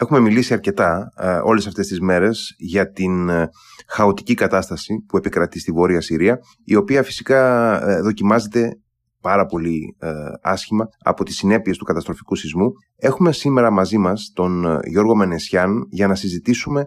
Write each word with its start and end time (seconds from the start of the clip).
Έχουμε 0.00 0.20
μιλήσει 0.20 0.52
αρκετά 0.52 1.12
ε, 1.16 1.40
όλες 1.44 1.66
αυτές 1.66 1.86
τις 1.86 2.00
μέρες 2.00 2.54
για 2.58 2.90
την 2.90 3.28
ε, 3.28 3.48
χαοτική 3.88 4.34
κατάσταση 4.34 5.04
που 5.08 5.16
επικρατεί 5.16 5.60
στη 5.60 5.72
Βόρεια 5.72 6.00
Συρία, 6.00 6.38
η 6.64 6.74
οποία 6.74 7.02
φυσικά 7.02 7.80
ε, 7.88 8.00
δοκιμάζεται 8.00 8.78
πάρα 9.20 9.46
πολύ 9.46 9.96
ε, 9.98 10.10
άσχημα 10.42 10.88
από 10.98 11.24
τις 11.24 11.36
συνέπειες 11.36 11.76
του 11.76 11.84
καταστροφικού 11.84 12.34
σεισμού. 12.34 12.72
Έχουμε 12.96 13.32
σήμερα 13.32 13.70
μαζί 13.70 13.98
μας 13.98 14.30
τον 14.34 14.64
ε, 14.64 14.78
Γιώργο 14.84 15.14
Μενεσιάν 15.14 15.86
για 15.90 16.06
να 16.06 16.14
συζητήσουμε 16.14 16.84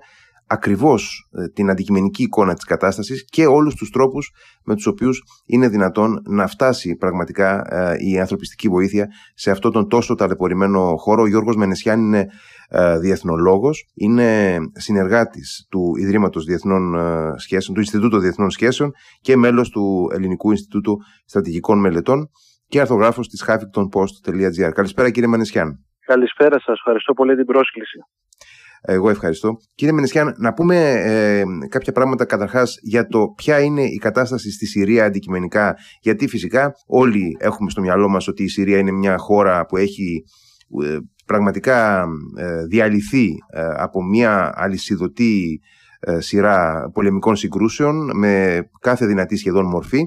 ακριβώς 0.51 1.29
ε, 1.31 1.47
την 1.47 1.69
αντικειμενική 1.69 2.23
εικόνα 2.23 2.53
της 2.53 2.63
κατάστασης 2.63 3.25
και 3.29 3.45
όλους 3.45 3.75
τους 3.75 3.89
τρόπους 3.89 4.31
με 4.65 4.75
τους 4.75 4.85
οποίους 4.85 5.23
είναι 5.45 5.67
δυνατόν 5.67 6.21
να 6.27 6.47
φτάσει 6.47 6.95
πραγματικά 6.95 7.65
ε, 7.69 7.95
η 7.99 8.19
ανθρωπιστική 8.19 8.67
βοήθεια 8.69 9.07
σε 9.33 9.51
αυτόν 9.51 9.71
τον 9.71 9.87
τόσο 9.89 10.15
ταλαιπωρημένο 10.15 10.95
χώρο. 10.97 11.21
Ο 11.21 11.27
Γιώργος 11.27 11.55
Μενεσιάν 11.55 11.99
είναι 11.99 12.25
ε, 12.69 12.99
διεθνολόγος, 12.99 13.91
είναι 13.93 14.57
συνεργάτης 14.73 15.67
του 15.69 15.93
Ιδρύματος 15.97 16.45
Διεθνών 16.45 16.95
Σχέσεων, 17.37 17.75
του 17.75 17.81
Ινστιτούτου 17.81 18.19
Διεθνών 18.19 18.49
Σχέσεων 18.49 18.91
και 19.21 19.37
μέλος 19.37 19.69
του 19.69 20.09
Ελληνικού 20.13 20.51
Ινστιτούτου 20.51 20.97
Στρατηγικών 21.25 21.79
Μελετών 21.79 22.29
και 22.67 22.79
αρθογράφος 22.79 23.27
της 23.27 23.45
huffingtonpost.gr. 23.47 24.71
Καλησπέρα 24.73 25.09
κύριε 25.09 25.29
Μενεσιάν. 25.29 25.85
Καλησπέρα 26.05 26.59
σας, 26.59 26.77
ευχαριστώ 26.77 27.13
πολύ 27.13 27.35
την 27.35 27.45
πρόσκληση. 27.45 27.97
Εγώ 28.81 29.09
ευχαριστώ. 29.09 29.57
Κύριε 29.75 29.93
Μενεσιάν, 29.93 30.33
να 30.37 30.53
πούμε 30.53 30.91
ε, 30.91 31.43
κάποια 31.69 31.91
πράγματα 31.91 32.25
καταρχάς 32.25 32.77
για 32.81 33.07
το 33.07 33.27
ποια 33.35 33.59
είναι 33.59 33.83
η 33.83 33.97
κατάσταση 33.97 34.51
στη 34.51 34.65
Συρία 34.65 35.05
αντικειμενικά. 35.05 35.75
Γιατί 36.01 36.27
φυσικά 36.27 36.73
όλοι 36.87 37.37
έχουμε 37.39 37.69
στο 37.69 37.81
μυαλό 37.81 38.09
μας 38.09 38.27
ότι 38.27 38.43
η 38.43 38.47
Συρία 38.47 38.77
είναι 38.77 38.91
μια 38.91 39.17
χώρα 39.17 39.65
που 39.65 39.77
έχει 39.77 40.23
ε, 40.83 40.97
πραγματικά 41.25 42.05
ε, 42.37 42.65
διαλυθεί 42.65 43.29
από 43.77 44.03
μια 44.03 44.51
αλυσιδωτή 44.55 45.61
σειρά 46.17 46.89
πολεμικών 46.93 47.35
συγκρούσεων 47.35 48.17
με 48.17 48.63
κάθε 48.79 49.05
δυνατή 49.05 49.35
σχεδόν 49.37 49.65
μορφή. 49.65 50.01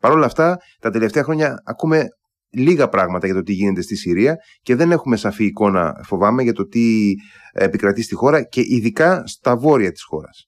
Παρ' 0.00 0.12
όλα 0.12 0.26
αυτά, 0.26 0.58
τα 0.80 0.90
τελευταία 0.90 1.22
χρόνια 1.22 1.62
ακούμε 1.64 2.08
λίγα 2.52 2.88
πράγματα 2.88 3.26
για 3.26 3.34
το 3.34 3.42
τι 3.42 3.52
γίνεται 3.52 3.82
στη 3.82 3.96
Συρία 3.96 4.36
και 4.62 4.74
δεν 4.74 4.90
έχουμε 4.90 5.16
σαφή 5.16 5.44
εικόνα, 5.44 5.94
φοβάμαι, 6.04 6.42
για 6.42 6.52
το 6.52 6.66
τι 6.66 7.14
επικρατεί 7.52 8.02
στη 8.02 8.14
χώρα 8.14 8.42
και 8.42 8.60
ειδικά 8.60 9.26
στα 9.26 9.56
βόρεια 9.56 9.90
της 9.90 10.04
χώρας. 10.04 10.46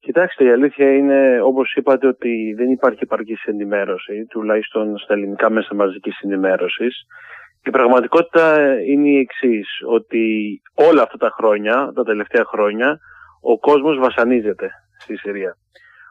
Κοιτάξτε, 0.00 0.44
η 0.44 0.50
αλήθεια 0.50 0.92
είναι, 0.96 1.40
όπως 1.42 1.74
είπατε, 1.74 2.06
ότι 2.06 2.54
δεν 2.56 2.70
υπάρχει 2.70 2.98
επαρκής 3.02 3.44
ενημέρωση, 3.44 4.24
τουλάχιστον 4.28 4.98
στα 4.98 5.14
ελληνικά 5.14 5.50
μέσα 5.50 5.74
μαζικής 5.74 6.20
ενημέρωσης. 6.20 7.02
Η 7.64 7.70
πραγματικότητα 7.70 8.74
είναι 8.82 9.08
η 9.08 9.18
εξής 9.18 9.68
ότι 9.88 10.24
όλα 10.74 11.02
αυτά 11.02 11.16
τα 11.16 11.30
χρόνια, 11.30 11.92
τα 11.94 12.02
τελευταία 12.02 12.44
χρόνια, 12.44 12.98
ο 13.40 13.58
κόσμος 13.58 13.98
βασανίζεται 13.98 14.70
στη 14.98 15.16
Συρία. 15.16 15.56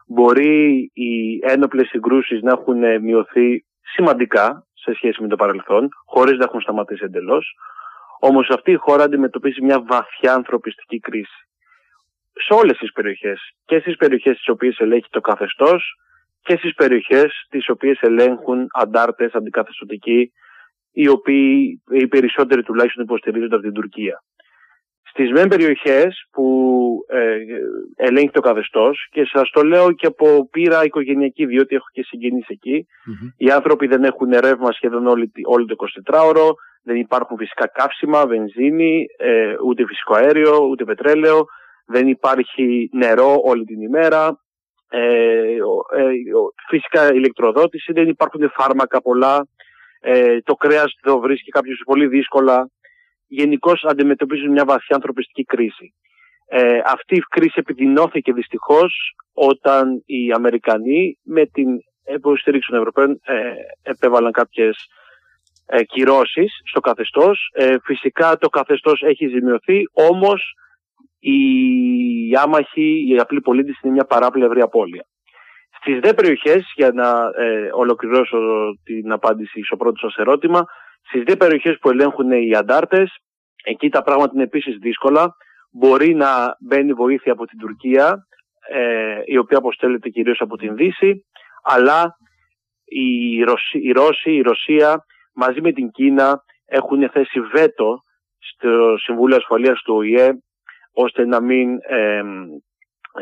Μπορεί 0.06 0.90
οι 0.92 1.38
ένοπλες 1.40 1.88
συγκρούσεις 1.88 2.42
να 2.42 2.50
έχουν 2.50 3.02
μειωθεί 3.02 3.64
σημαντικά 3.94 4.66
σε 4.82 4.94
σχέση 4.94 5.22
με 5.22 5.28
το 5.28 5.36
παρελθόν, 5.36 5.88
χωρίς 6.04 6.38
να 6.38 6.44
έχουν 6.44 6.60
σταματήσει 6.60 7.04
εντελώς. 7.04 7.54
Όμως 8.20 8.48
αυτή 8.48 8.70
η 8.70 8.74
χώρα 8.74 9.04
αντιμετωπίζει 9.04 9.62
μια 9.62 9.82
βαθιά 9.82 10.34
ανθρωπιστική 10.34 10.98
κρίση. 10.98 11.48
Σε 12.32 12.54
όλες 12.54 12.78
τις 12.78 12.92
περιοχές. 12.92 13.40
Και 13.64 13.78
στις 13.78 13.96
περιοχές 13.96 14.36
τις 14.36 14.48
οποίες 14.48 14.78
ελέγχει 14.78 15.08
το 15.10 15.20
καθεστώς 15.20 15.94
και 16.42 16.56
στις 16.56 16.74
περιοχές 16.74 17.46
τις 17.48 17.68
οποίες 17.68 18.00
ελέγχουν 18.00 18.66
αντάρτες, 18.72 19.32
αντικαθεστωτικοί, 19.32 20.32
οι 20.92 21.08
οποίοι 21.08 21.82
οι 21.90 22.06
περισσότεροι 22.06 22.62
τουλάχιστον 22.62 23.04
υποστηρίζονται 23.04 23.54
από 23.54 23.64
την 23.64 23.72
Τουρκία. 23.72 24.22
Στις 25.20 25.32
μεν 25.32 25.48
περιοχές 25.48 26.28
που 26.32 26.46
ε, 27.08 27.36
ελέγχει 27.96 28.30
το 28.30 28.40
καθεστώς 28.40 29.08
και 29.10 29.24
σας 29.32 29.50
το 29.50 29.62
λέω 29.62 29.92
και 29.92 30.06
από 30.06 30.48
πείρα 30.50 30.84
οικογενειακή 30.84 31.46
διότι 31.46 31.74
έχω 31.74 31.86
και 31.92 32.02
συγγενείς 32.02 32.46
οι 33.36 33.50
άνθρωποι 33.50 33.86
δεν 33.86 34.04
έχουν 34.04 34.28
ρεύμα 34.30 34.72
σχεδόν 34.72 35.06
όλη, 35.06 35.32
όλη 35.44 35.66
το 35.66 35.74
24ωρο 36.04 36.48
δεν 36.82 36.96
υπάρχουν 36.96 37.36
φυσικά 37.36 37.66
καύσιμα, 37.66 38.26
βενζίνη, 38.26 39.06
ε, 39.18 39.54
ούτε 39.66 39.86
φυσικό 39.86 40.14
αέριο, 40.14 40.66
ούτε 40.70 40.84
πετρέλαιο, 40.84 41.44
δεν 41.86 42.08
υπάρχει 42.08 42.90
νερό 42.92 43.40
όλη 43.44 43.64
την 43.64 43.80
ημέρα, 43.80 44.40
ε, 44.88 45.00
ε, 45.00 46.12
φυσικά 46.68 47.14
ηλεκτροδότηση, 47.14 47.92
δεν 47.92 48.08
υπάρχουν 48.08 48.50
φάρμακα 48.50 49.02
πολλά, 49.02 49.46
ε, 50.00 50.40
το 50.40 50.54
κρέας 50.54 50.94
το 51.02 51.18
βρίσκει 51.18 51.50
κάποιος 51.50 51.82
πολύ 51.84 52.06
δύσκολα. 52.06 52.70
Γενικώς 53.32 53.84
αντιμετωπίζουν 53.84 54.50
μια 54.50 54.64
βαθιά 54.64 54.96
ανθρωπιστική 54.96 55.44
κρίση. 55.44 55.94
Ε, 56.46 56.80
αυτή 56.84 57.16
η 57.16 57.20
κρίση 57.28 57.54
επιδεινώθηκε 57.54 58.32
δυστυχώς 58.32 59.14
όταν 59.32 60.02
οι 60.06 60.32
Αμερικανοί 60.32 61.18
με 61.22 61.46
την 61.46 61.68
υποστήριξη 62.14 62.68
των 62.70 62.78
Ευρωπαίων 62.78 63.20
ε, 63.24 63.52
επέβαλαν 63.82 64.32
κάποιες 64.32 64.76
ε, 65.66 65.82
κυρώσεις 65.82 66.52
στο 66.64 66.80
καθεστώς. 66.80 67.50
Ε, 67.54 67.76
φυσικά 67.84 68.36
το 68.38 68.48
καθεστώς 68.48 69.02
έχει 69.02 69.26
ζημιωθεί, 69.26 69.82
όμως 69.92 70.54
οι 71.18 71.38
άμαχοι, 72.42 73.06
οι 73.08 73.18
απλοί 73.18 73.40
πολίτες 73.40 73.80
είναι 73.82 73.92
μια 73.92 74.04
παράπλευρη 74.04 74.60
απώλεια. 74.60 75.06
Στις 75.80 75.98
δε 75.98 76.14
περιοχές, 76.14 76.72
για 76.76 76.90
να 76.92 77.30
ε, 77.44 77.70
ολοκληρώσω 77.72 78.38
την 78.84 79.12
απάντηση 79.12 79.62
στο 79.62 79.76
πρώτο 79.76 79.98
σας 79.98 80.16
ερώτημα, 80.16 80.64
στις 81.10 81.22
δε 81.22 81.36
περιοχές 81.36 81.78
που 81.78 81.90
ελέγχουν 81.90 82.30
οι 82.30 82.54
αντάρτες, 82.54 83.16
εκεί 83.64 83.88
τα 83.88 84.02
πράγματα 84.02 84.32
είναι 84.34 84.42
επίσης 84.42 84.76
δύσκολα. 84.76 85.36
Μπορεί 85.70 86.14
να 86.14 86.56
μπαίνει 86.60 86.92
βοήθεια 86.92 87.32
από 87.32 87.46
την 87.46 87.58
Τουρκία, 87.58 88.26
ε, 88.68 89.20
η 89.24 89.36
οποία 89.36 89.58
αποστέλλεται 89.58 90.08
κυρίως 90.08 90.40
από 90.40 90.56
την 90.56 90.76
Δύση, 90.76 91.26
αλλά 91.62 92.16
οι 92.84 93.42
Ρώσοι, 93.92 94.32
η 94.32 94.40
Ρωσία 94.40 95.04
μαζί 95.34 95.60
με 95.60 95.72
την 95.72 95.90
Κίνα 95.90 96.42
έχουν 96.66 97.10
θέσει 97.10 97.40
βέτο 97.40 98.02
στο 98.38 98.96
Συμβούλιο 98.98 99.36
Ασφαλείας 99.36 99.82
του 99.82 99.94
ΟΗΕ 99.94 100.30
ώστε 100.92 101.26
να 101.26 101.40
μην 101.40 101.78
ε, 101.82 102.22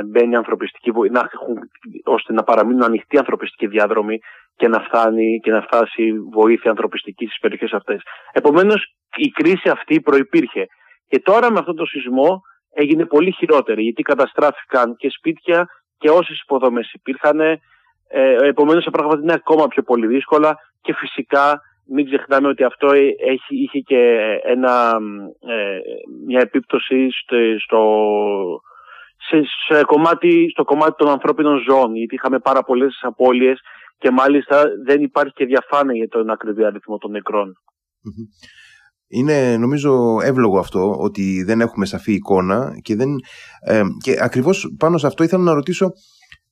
μπαίνει 0.06 0.36
ανθρωπιστική 0.36 0.90
να 1.10 1.30
ώστε 2.04 2.32
να 2.32 2.42
παραμείνουν 2.42 2.82
ανοιχτοί 2.82 3.18
ανθρωπιστικοί 3.18 3.66
διάδρομοι 3.66 4.18
και 4.56 4.68
να, 4.68 4.80
φτάνει, 4.80 5.40
και 5.42 5.50
να 5.50 5.62
φτάσει 5.62 6.12
βοήθεια 6.32 6.70
ανθρωπιστική 6.70 7.24
στις 7.24 7.38
περιοχές 7.38 7.72
αυτές. 7.72 8.02
Επομένως 8.32 8.94
η 9.16 9.28
κρίση 9.28 9.68
αυτή 9.68 10.00
προϋπήρχε. 10.00 10.66
Και 11.08 11.20
τώρα 11.20 11.52
με 11.52 11.58
αυτό 11.58 11.74
το 11.74 11.84
σεισμό 11.84 12.42
έγινε 12.74 13.04
πολύ 13.04 13.32
χειρότερη 13.32 13.82
γιατί 13.82 14.02
καταστράφηκαν 14.02 14.96
και 14.96 15.10
σπίτια 15.10 15.66
και 15.98 16.10
όσες 16.10 16.40
υποδομές 16.40 16.92
υπήρχαν. 16.92 17.40
Ε, 17.40 17.58
επομένως 18.42 18.84
τα 18.84 18.90
πράγματα 18.90 19.20
είναι 19.22 19.32
ακόμα 19.32 19.68
πιο 19.68 19.82
πολύ 19.82 20.06
δύσκολα 20.06 20.56
και 20.80 20.94
φυσικά 20.94 21.60
μην 21.86 22.04
ξεχνάμε 22.06 22.48
ότι 22.48 22.64
αυτό 22.64 22.92
έχει, 23.26 23.62
είχε 23.62 23.78
και 23.78 24.18
ένα, 24.42 24.98
ε, 25.46 25.78
μια 26.26 26.40
επίπτωση 26.40 27.08
στο, 27.64 27.82
σε, 29.68 29.82
κομμάτι, 29.82 30.48
στο 30.50 30.64
κομμάτι 30.64 30.94
των 30.96 31.08
ανθρώπινων 31.08 31.58
ζώων, 31.68 31.94
γιατί 31.94 32.14
είχαμε 32.14 32.38
πάρα 32.38 32.62
πολλές 32.62 32.98
απώλειες 33.02 33.60
και 33.98 34.10
μάλιστα 34.10 34.64
δεν 34.86 35.02
υπάρχει 35.02 35.32
και 35.32 35.44
διαφάνεια 35.44 35.94
για 35.94 36.08
τον 36.08 36.30
ακριβή 36.30 36.64
αριθμό 36.64 36.98
των 36.98 37.10
νεκρών. 37.10 37.52
Είναι 39.08 39.56
νομίζω 39.56 40.18
εύλογο 40.22 40.58
αυτό 40.58 40.96
ότι 40.98 41.42
δεν 41.42 41.60
έχουμε 41.60 41.86
σαφή 41.86 42.12
εικόνα 42.12 42.72
και, 42.82 42.96
δεν, 42.96 43.08
ε, 43.60 43.82
και 44.02 44.16
ακριβώς 44.20 44.74
πάνω 44.78 44.98
σε 44.98 45.06
αυτό 45.06 45.24
ήθελα 45.24 45.42
να 45.42 45.54
ρωτήσω 45.54 45.90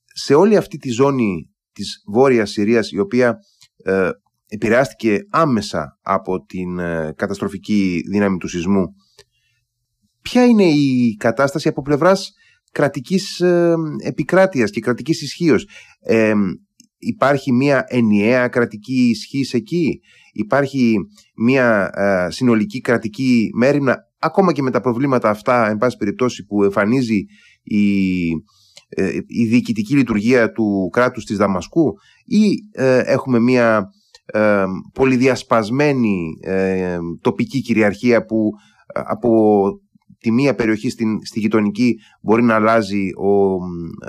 σε 0.05 0.33
όλη 0.33 0.57
αυτή 0.57 0.77
τη 0.77 0.89
ζώνη 0.89 1.55
της 1.73 2.03
Βόρειας 2.13 2.49
Συρίας 2.49 2.91
η 2.91 2.99
οποία 2.99 3.37
ε, 3.83 4.09
επηρεάστηκε 4.47 5.19
άμεσα 5.29 5.99
από 6.01 6.45
την 6.45 6.79
ε, 6.79 7.13
καταστροφική 7.15 8.01
δύναμη 8.09 8.37
του 8.37 8.47
σεισμού. 8.47 8.85
Ποια 10.21 10.45
είναι 10.45 10.63
η 10.63 11.15
κατάσταση 11.19 11.67
από 11.67 11.81
πλευράς 11.81 12.33
κρατικής 12.77 13.39
ε, 13.39 13.75
επικράτειας 14.03 14.69
και 14.69 14.79
κρατικής 14.79 15.21
ισχύως. 15.21 15.67
Ε, 15.99 16.33
υπάρχει 16.97 17.51
μια 17.51 17.85
ενιαία 17.87 18.47
κρατική 18.47 19.09
ισχύ 19.09 19.45
εκεί; 19.51 19.99
Υπάρχει 20.31 20.97
μια 21.35 21.91
συνολική 22.29 22.81
κρατική 22.81 23.49
μέρημνα; 23.53 24.05
Ακόμα 24.19 24.51
και 24.51 24.61
με 24.61 24.71
τα 24.71 24.81
προβλήματα 24.81 25.29
αυτά, 25.29 25.69
εν 25.69 25.77
πάση 25.77 25.97
περιπτώσει, 25.97 26.45
που 26.45 26.63
εμφανίζει 26.63 27.25
η, 27.63 28.27
η 29.27 29.45
διοικητική 29.45 29.95
λειτουργία 29.95 30.51
του 30.51 30.89
κράτους 30.91 31.23
της 31.23 31.37
Δαμασκού 31.37 31.93
ή 32.25 32.53
έχουμε 33.05 33.39
μια 33.39 33.89
ε, 34.25 34.65
πολυδιασπασμένη 34.93 36.37
ε, 36.41 36.97
τοπική 37.21 37.61
κυριαρχία 37.61 38.25
που 38.25 38.49
ε, 38.93 39.01
από 39.05 39.29
τη 40.19 40.31
μία 40.31 40.55
περιοχή 40.55 40.89
στην, 40.89 41.25
στη 41.25 41.39
γειτονική 41.39 41.95
μπορεί 42.21 42.43
να 42.43 42.55
αλλάζει 42.55 43.09
ο, 43.17 43.31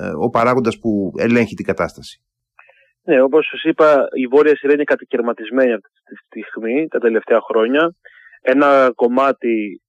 ε, 0.02 0.10
ο 0.24 0.28
παράγοντας 0.28 0.78
που 0.78 1.12
ελέγχει 1.16 1.54
την 1.54 1.64
κατάσταση. 1.64 2.22
Ναι, 3.02 3.22
όπως 3.22 3.46
σας 3.46 3.62
είπα, 3.62 4.08
η 4.12 4.26
Βόρεια 4.26 4.56
Συρία 4.56 4.74
είναι 4.74 4.84
κατακαιρματισμένη 4.84 5.72
αυτή 5.72 5.88
τη 6.28 6.40
στιγμή, 6.42 6.88
τα 6.88 6.98
τελευταία 6.98 7.40
χρόνια. 7.40 7.94
Ένα 8.40 8.92
κομμάτι 8.94 9.80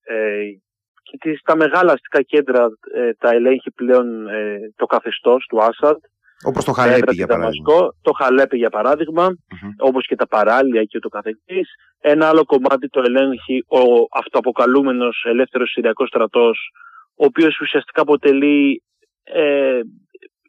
τις, 1.17 1.41
τα 1.41 1.55
μεγάλα 1.55 1.91
αστικά 1.91 2.21
κέντρα 2.21 2.67
ε, 2.95 3.13
τα 3.13 3.29
ελέγχει 3.29 3.71
πλέον 3.71 4.27
ε, 4.27 4.59
το 4.75 4.85
καθεστώς 4.85 5.45
του 5.49 5.61
Άσαντ. 5.61 5.97
Όπως 6.43 6.65
το 6.65 6.71
Χαλέπι 6.71 7.15
για 7.15 7.27
παράδειγμα. 7.27 7.73
το 8.01 8.11
Χαλέπι 8.11 8.57
για 8.57 8.69
παράδειγμα, 8.69 9.27
mm-hmm. 9.27 9.73
όπως 9.77 10.07
και 10.07 10.15
τα 10.15 10.27
παράλια 10.27 10.83
και 10.83 10.99
το 10.99 11.09
καθεξής. 11.09 11.69
Ένα 12.01 12.27
άλλο 12.27 12.45
κομμάτι 12.45 12.89
το 12.89 13.01
ελέγχει 13.05 13.63
ο 13.67 14.07
αυτοαποκαλούμενος 14.11 15.23
ελεύθερος 15.27 15.69
Συριακός 15.71 16.07
στρατός, 16.07 16.71
ο 17.15 17.25
οποίος 17.25 17.59
ουσιαστικά 17.59 18.01
αποτελεί 18.01 18.83
ε, 19.23 19.79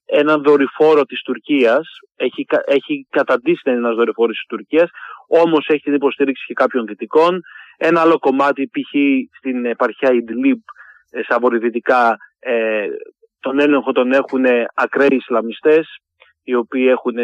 έναν 0.04 0.42
δορυφόρο 0.42 1.04
της 1.04 1.22
Τουρκίας, 1.22 1.88
έχει, 2.16 2.46
έχει 2.66 3.06
καταντήσει 3.10 3.60
να 3.64 3.72
είναι 3.72 3.80
ένας 3.80 3.96
δορυφόρος 3.96 4.36
της 4.36 4.46
Τουρκίας, 4.46 4.90
όμως 5.28 5.66
έχει 5.68 5.82
την 5.82 5.94
υποστήριξη 5.94 6.44
και 6.46 6.54
κάποιων 6.54 6.86
δυτικών. 6.86 7.40
Ένα 7.76 8.00
άλλο 8.00 8.18
κομμάτι, 8.18 8.66
π.χ. 8.66 8.92
στην 9.36 9.64
επαρχία 9.64 10.12
Ιντλίπ, 10.12 10.60
ε, 11.10 11.22
στα 11.22 11.38
βορειοδυτικά, 11.40 12.16
ε, 12.38 12.86
τον 13.40 13.58
έλεγχο 13.58 13.92
τον 13.92 14.12
έχουν 14.12 14.44
ακραίοι 14.74 15.16
Ισλαμιστές, 15.16 15.98
οι 16.42 16.54
οποίοι 16.54 16.86
έχουν 16.88 17.16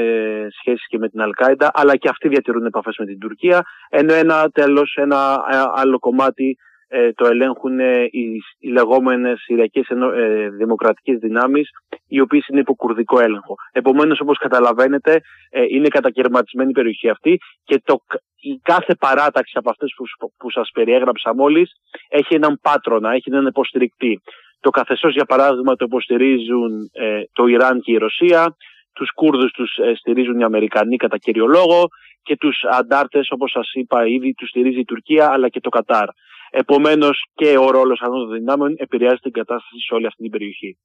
σχέση 0.61 0.85
και 0.89 0.99
με 0.99 1.09
την 1.09 1.21
Αλκάιντα, 1.21 1.71
αλλά 1.75 1.97
και 1.97 2.09
αυτοί 2.09 2.29
διατηρούν 2.29 2.67
επαφές 2.67 2.97
με 2.99 3.07
την 3.07 3.19
Τουρκία. 3.19 3.63
Ενώ 3.91 4.15
ένα 4.15 4.49
τέλος, 4.51 4.95
ένα 4.95 5.45
ε, 5.51 5.57
άλλο 5.75 5.99
κομμάτι 5.99 6.57
ε, 6.89 7.13
το 7.13 7.27
ελέγχουν 7.27 7.79
οι, 7.79 8.43
οι 8.59 8.69
λεγόμενες 8.69 9.41
Συριακές 9.41 9.89
ε, 9.89 10.49
Δημοκρατικές 10.49 11.19
Δυνάμεις 11.19 11.69
οι 12.09 12.21
οποίες 12.21 12.47
είναι 12.49 12.61
υπό 12.61 12.75
κουρδικό 12.75 13.21
έλεγχο. 13.21 13.55
Επομένως 13.73 14.21
όπως 14.21 14.39
καταλαβαίνετε 14.39 15.21
ε, 15.51 15.63
είναι 15.69 15.89
κατακαιρματισμένη 15.89 16.71
η 16.71 16.73
περιοχή 16.73 17.09
αυτή 17.09 17.39
και 17.65 17.81
το, 17.85 18.01
η 18.41 18.61
κάθε 18.63 18.95
παράταξη 18.95 19.53
από 19.59 19.71
αυτές 19.71 19.93
που, 19.97 20.31
που 20.37 20.51
σας 20.51 20.71
περιέγραψα 20.73 21.35
μόλις 21.35 21.73
έχει 22.09 22.35
έναν 22.35 22.59
πάτρονα, 22.63 23.13
έχει 23.13 23.31
έναν 23.31 23.47
υποστηρικτή. 23.47 24.21
Το 24.61 24.71
καθεστώς 24.71 25.13
για 25.13 25.25
παράδειγμα 25.25 25.77
το 25.77 25.85
υποστηρίζουν 25.89 26.91
ε, 26.93 27.23
το 27.33 27.47
Ιράν 27.47 27.81
και 27.81 27.93
η 27.93 27.97
Ρωσία, 27.97 28.57
τους 28.93 29.11
Κούρδους 29.13 29.53
τους 29.53 29.77
ε, 29.77 29.95
στηρίζουν 29.95 30.39
οι 30.39 30.45
Αμερικανοί 30.45 30.97
κατά 30.97 31.19
κύριο 31.19 31.47
λόγο 31.47 31.89
και 32.23 32.37
τους 32.37 32.57
αντάρτες 32.71 33.29
όπως 33.31 33.51
σας 33.51 33.73
είπα 33.73 34.07
ήδη 34.07 34.33
τους 34.35 34.49
στηρίζει 34.49 34.81
η 34.81 34.85
Τουρκία 34.85 35.31
αλλά 35.31 35.49
και 35.49 35.61
το 35.61 35.69
Κατάρ. 35.69 36.09
Επομένως 36.51 37.25
και 37.35 37.59
ο 37.59 37.71
ρόλος 37.71 38.01
αυτών 38.01 38.19
των 38.19 38.39
δυνάμεων 38.39 38.75
επηρεάζει 38.77 39.17
την 39.17 39.33
κατάσταση 39.33 39.81
σε 39.87 39.95
όλη 39.95 40.07
αυτή 40.07 40.23
την 40.23 40.31
περιοχή. 40.31 40.79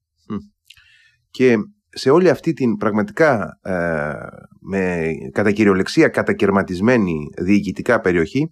Και 1.32 1.56
σε 1.90 2.10
όλη 2.10 2.30
αυτή 2.30 2.54
την 2.54 2.78
πραγματικά 2.78 3.60
ε, 3.62 4.14
με 4.62 5.12
κατά 5.32 5.52
κυριολεξία 5.52 6.08
κατακαιρματισμένη 6.08 7.16
διοικητικά 7.42 8.00
περιοχή 8.00 8.50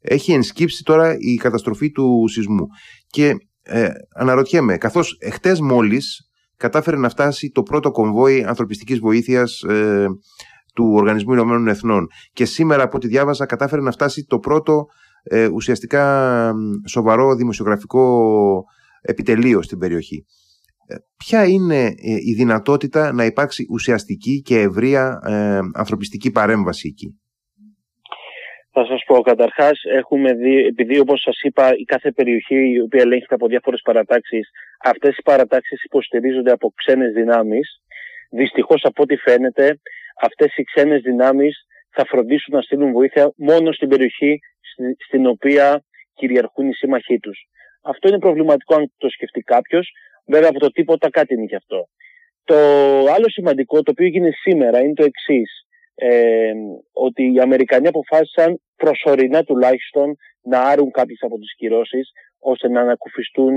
έχει 0.00 0.32
ενσκύψει 0.32 0.82
τώρα 0.84 1.14
η 1.18 1.34
καταστροφή 1.34 1.90
του 1.90 2.24
σεισμού. 2.28 2.66
Και 3.06 3.32
ε, 3.68 3.90
αναρωτιέμαι, 4.14 4.76
καθώς 4.76 5.16
εχθές 5.20 5.60
μόλις 5.60 6.30
κατάφερε 6.56 6.96
να 6.96 7.08
φτάσει 7.08 7.50
το 7.50 7.62
πρώτο 7.62 7.90
κομβόι 7.90 8.44
ανθρωπιστικής 8.44 8.98
βοήθειας 8.98 9.62
ε, 9.62 10.06
του 10.74 10.92
Οργανισμού 10.94 11.32
Ηνωμένων 11.32 11.68
Εθνών 11.68 12.06
και 12.32 12.44
σήμερα 12.44 12.82
από 12.82 12.96
ό,τι 12.96 13.06
διάβαζα 13.06 13.46
κατάφερε 13.46 13.82
να 13.82 13.90
φτάσει 13.90 14.24
το 14.24 14.38
πρώτο 14.38 14.86
ε, 15.22 15.46
ουσιαστικά 15.46 16.54
σοβαρό 16.86 17.34
δημοσιογραφικό 17.34 18.64
επιτελείο 19.00 19.62
στην 19.62 19.78
περιοχή. 19.78 20.24
Ε, 20.86 20.94
ποια 21.16 21.44
είναι 21.44 21.84
ε, 21.84 21.94
η 22.02 22.34
δυνατότητα 22.36 23.12
να 23.12 23.24
υπάρξει 23.24 23.66
ουσιαστική 23.70 24.42
και 24.42 24.60
ευρεία 24.60 25.20
ε, 25.24 25.58
ανθρωπιστική 25.74 26.30
παρέμβαση 26.30 26.88
εκεί; 26.88 27.20
Θα 28.80 28.86
σας 28.86 29.02
πω, 29.06 29.20
καταρχάς 29.20 29.80
έχουμε 29.84 30.32
δει, 30.32 30.66
επειδή 30.66 30.98
όπως 30.98 31.20
σας 31.20 31.40
είπα 31.42 31.76
η 31.76 31.84
κάθε 31.84 32.12
περιοχή 32.12 32.70
η 32.70 32.80
οποία 32.80 33.00
ελέγχεται 33.00 33.34
από 33.34 33.46
διάφορες 33.46 33.80
παρατάξεις, 33.84 34.50
αυτές 34.84 35.16
οι 35.16 35.22
παρατάξεις 35.22 35.84
υποστηρίζονται 35.84 36.50
από 36.50 36.72
ξένες 36.74 37.12
δυνάμεις. 37.12 37.80
Δυστυχώς 38.30 38.84
από 38.84 39.02
ό,τι 39.02 39.16
φαίνεται 39.16 39.80
αυτές 40.20 40.56
οι 40.56 40.62
ξένες 40.62 41.00
δυνάμεις 41.00 41.66
θα 41.90 42.04
φροντίσουν 42.04 42.54
να 42.54 42.62
στείλουν 42.62 42.92
βοήθεια 42.92 43.32
μόνο 43.36 43.72
στην 43.72 43.88
περιοχή 43.88 44.38
στην 45.06 45.26
οποία 45.26 45.84
κυριαρχούν 46.14 46.68
οι 46.68 46.74
σύμμαχοί 46.74 47.18
τους. 47.18 47.38
Αυτό 47.82 48.08
είναι 48.08 48.18
προβληματικό 48.18 48.74
αν 48.74 48.92
το 48.96 49.08
σκεφτεί 49.08 49.40
κάποιος. 49.40 49.90
Βέβαια 50.26 50.48
από 50.48 50.58
το 50.58 50.70
τίποτα 50.70 51.10
κάτι 51.10 51.34
είναι 51.34 51.46
και 51.46 51.56
αυτό. 51.56 51.88
Το 52.44 52.56
άλλο 53.14 53.28
σημαντικό 53.28 53.82
το 53.82 53.90
οποίο 53.90 54.06
έγινε 54.06 54.30
σήμερα 54.30 54.80
είναι 54.80 54.94
το 54.94 55.04
εξής. 55.04 55.62
Ε, 55.94 56.52
ότι 56.92 57.32
οι 57.32 57.40
Αμερικανοί 57.40 57.86
αποφάσισαν 57.86 58.60
προσωρινά 58.82 59.42
τουλάχιστον 59.44 60.16
να 60.42 60.60
άρουν 60.60 60.90
κάποιες 60.90 61.18
από 61.22 61.38
τις 61.38 61.54
κυρώσεις 61.56 62.10
ώστε 62.38 62.68
να 62.68 62.80
ανακουφιστούν 62.80 63.54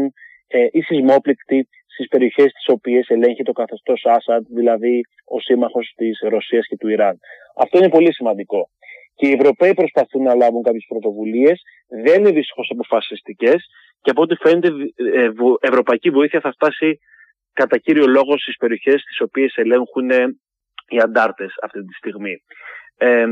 ε, 0.47 0.68
οι 0.71 0.81
σεισμόπληκτοι 0.81 1.68
στις 1.94 2.07
περιοχές 2.07 2.51
τις 2.51 2.68
οποίες 2.68 3.07
ελέγχει 3.07 3.44
το 3.44 3.51
καθεστώς 3.51 4.06
Άσαντ, 4.06 4.45
δηλαδή 4.50 5.01
ο 5.25 5.39
σύμμαχος 5.39 5.94
της 5.95 6.19
Ρωσίας 6.29 6.68
και 6.68 6.77
του 6.77 6.88
Ιράν. 6.88 7.19
Αυτό 7.56 7.77
είναι 7.77 7.89
πολύ 7.89 8.13
σημαντικό. 8.13 8.69
Και 9.15 9.27
οι 9.27 9.31
Ευρωπαίοι 9.31 9.73
προσπαθούν 9.73 10.23
να 10.23 10.35
λάβουν 10.35 10.63
κάποιες 10.63 10.85
πρωτοβουλίες, 10.88 11.62
δεν 12.03 12.19
είναι 12.19 12.31
δυστυχώς 12.31 12.69
αποφασιστικές 12.71 13.65
και 14.01 14.09
από 14.09 14.21
ό,τι 14.21 14.35
φαίνεται 14.35 14.68
ε, 14.95 15.29
ευρωπαϊκή 15.59 16.09
βοήθεια 16.09 16.39
θα 16.39 16.51
φτάσει 16.51 17.00
κατά 17.53 17.77
κύριο 17.77 18.07
λόγο 18.07 18.38
στις 18.38 18.56
περιοχές 18.57 19.03
τις 19.03 19.21
οποίες 19.21 19.56
ελέγχουν 19.56 20.09
οι 20.88 21.00
αντάρτες 21.00 21.53
αυτή 21.62 21.85
τη 21.85 21.94
στιγμή. 21.94 22.44
Ε, 22.97 23.25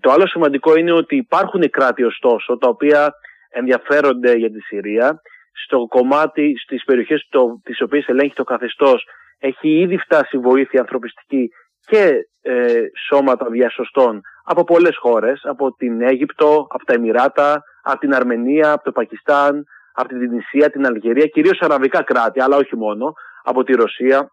το 0.00 0.10
άλλο 0.10 0.26
σημαντικό 0.26 0.76
είναι 0.76 0.92
ότι 0.92 1.16
υπάρχουν 1.16 1.70
κράτη 1.70 2.02
ωστόσο 2.02 2.58
τα 2.58 2.68
οποία 2.68 3.12
ενδιαφέρονται 3.50 4.34
για 4.34 4.50
τη 4.50 4.60
Συρία. 4.60 5.20
Στο 5.64 5.86
κομμάτι, 5.88 6.54
στις 6.62 6.84
περιοχές 6.84 7.26
το, 7.30 7.60
τις 7.64 7.80
οποίες 7.80 8.06
ελέγχει 8.06 8.34
το 8.34 8.44
καθεστώς 8.44 9.04
έχει 9.38 9.68
ήδη 9.80 9.96
φτάσει 9.96 10.38
βοήθεια 10.38 10.80
ανθρωπιστική 10.80 11.48
και 11.86 12.28
ε, 12.42 12.82
σώματα 13.08 13.46
διασωστών 13.50 14.20
από 14.44 14.64
πολλές 14.64 14.96
χώρες, 14.96 15.40
από 15.44 15.74
την 15.74 16.02
Αίγυπτο, 16.02 16.66
από 16.70 16.84
τα 16.84 16.92
Εμμυράτα, 16.92 17.62
από 17.82 17.98
την 17.98 18.14
Αρμενία, 18.14 18.72
από 18.72 18.84
το 18.84 18.92
Πακιστάν, 18.92 19.64
από 19.92 20.08
την 20.08 20.18
Τινησία, 20.18 20.70
την 20.70 20.86
Αλγερία, 20.86 21.26
κυρίως 21.26 21.58
αραβικά 21.60 22.02
κράτη, 22.02 22.40
αλλά 22.40 22.56
όχι 22.56 22.76
μόνο, 22.76 23.12
από 23.42 23.62
τη 23.62 23.72
Ρωσία, 23.72 24.30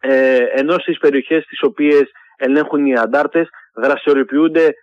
ε, 0.00 0.36
ενώ 0.36 0.78
στις 0.78 0.98
περιοχές 0.98 1.44
τις 1.44 1.62
οποίες 1.62 2.02
ελέγχουν 2.36 2.86
οι 2.86 2.96
αντάρτες 2.96 3.48
δραστηριοποιούνται 3.74 4.74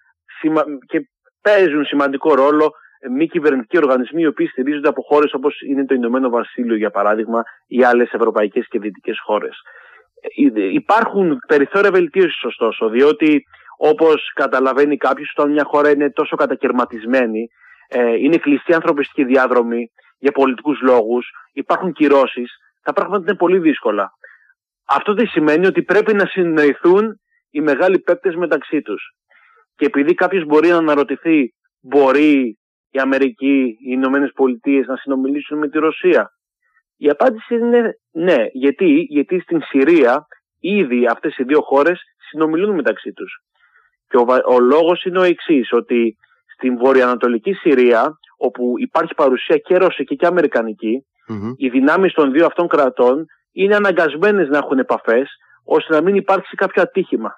και 0.86 1.09
παίζουν 1.41 1.86
σημαντικό 1.86 2.33
ρόλο 2.33 2.74
μη 3.07 3.27
κυβερνητικοί 3.27 3.77
οργανισμοί 3.77 4.21
οι 4.21 4.25
οποίοι 4.25 4.47
στηρίζονται 4.47 4.88
από 4.88 5.01
χώρες 5.01 5.33
όπως 5.33 5.62
είναι 5.62 5.86
το 5.86 5.94
Ηνωμένο 5.94 6.30
Βασίλειο, 6.30 6.75
για 6.75 6.89
παράδειγμα, 6.89 7.44
ή 7.68 7.83
άλλες 7.83 8.11
ευρωπαϊκές 8.11 8.68
και 8.68 8.80
δυτικές 8.80 9.19
χώρες. 9.25 9.61
Ε, 10.56 10.73
υπάρχουν 10.73 11.37
περιθώρια 11.47 11.92
βελτίωσης, 11.92 12.44
ωστόσο, 12.44 12.90
διότι 12.90 13.44
όπως 13.78 14.31
καταλαβαίνει 14.35 14.97
κάποιος, 14.97 15.33
όταν 15.37 15.52
μια 15.52 15.63
χώρα 15.63 15.90
είναι 15.90 16.11
τόσο 16.11 16.35
κατακαιρματισμένη, 16.35 17.47
ε, 17.87 18.16
είναι 18.16 18.37
κλειστή 18.37 18.73
ανθρωπιστική 18.73 19.23
διάδρομη 19.23 19.92
για 20.18 20.31
πολιτικούς 20.31 20.81
λόγους, 20.81 21.30
υπάρχουν 21.54 21.94
κυρώσεις, 21.94 22.57
τα 22.83 22.94
πράγματα 22.94 23.23
είναι 23.28 23.37
πολύ 23.37 23.59
δύσκολα. 23.59 24.11
Αυτό 24.87 25.13
δεν 25.13 25.28
σημαίνει 25.28 25.66
ότι 25.66 25.83
πρέπει 25.83 26.13
να 26.13 26.25
συνοηθούν 26.25 27.19
οι 27.49 27.61
μεγάλοι 27.61 27.99
παίκτες 27.99 28.35
μεταξύ 28.35 28.81
τους. 28.81 29.03
Και 29.75 29.85
επειδή 29.85 30.13
κάποιος 30.13 30.45
μπορεί 30.45 30.68
να 30.69 30.77
αναρωτηθεί, 30.77 31.53
μπορεί 31.81 32.57
η 32.91 32.99
Αμερική, 32.99 33.77
οι 33.79 33.91
Ηνωμένες 33.91 34.31
Πολιτείες 34.35 34.87
να 34.87 34.95
συνομιλήσουν 34.95 35.57
με 35.57 35.69
τη 35.69 35.79
Ρωσία. 35.79 36.29
Η 36.97 37.09
απάντηση 37.09 37.56
είναι 37.56 37.97
ναι. 38.11 38.45
Γιατί, 38.51 39.06
Γιατί 39.09 39.39
στην 39.39 39.61
Συρία 39.61 40.27
ήδη 40.59 41.07
αυτές 41.07 41.37
οι 41.37 41.44
δύο 41.44 41.61
χώρες 41.61 42.01
συνομιλούν 42.29 42.75
μεταξύ 42.75 43.11
τους. 43.11 43.33
Και 44.07 44.18
ο, 44.18 44.25
ο 44.45 44.59
λόγος 44.59 45.03
είναι 45.03 45.19
ο 45.19 45.23
εξής 45.23 45.71
ότι 45.71 46.18
στην 46.53 46.77
βορειοανατολική 46.77 47.53
Συρία, 47.53 48.19
όπου 48.37 48.73
υπάρχει 48.77 49.13
παρουσία 49.13 49.57
και 49.57 49.77
ρωσική 49.77 50.15
και 50.15 50.25
αμερικανικη 50.25 51.03
οι 51.57 51.69
δυνάμεις 51.69 52.13
των 52.13 52.31
δύο 52.31 52.45
αυτών 52.45 52.68
κρατών 52.68 53.25
είναι 53.51 53.75
αναγκασμένες 53.75 54.47
να 54.47 54.57
έχουν 54.57 54.79
επαφές, 54.79 55.29
ώστε 55.69 55.94
να 55.94 56.02
μην 56.02 56.16
υπάρξει 56.16 56.56
κάποιο 56.56 56.81
ατύχημα. 56.81 57.31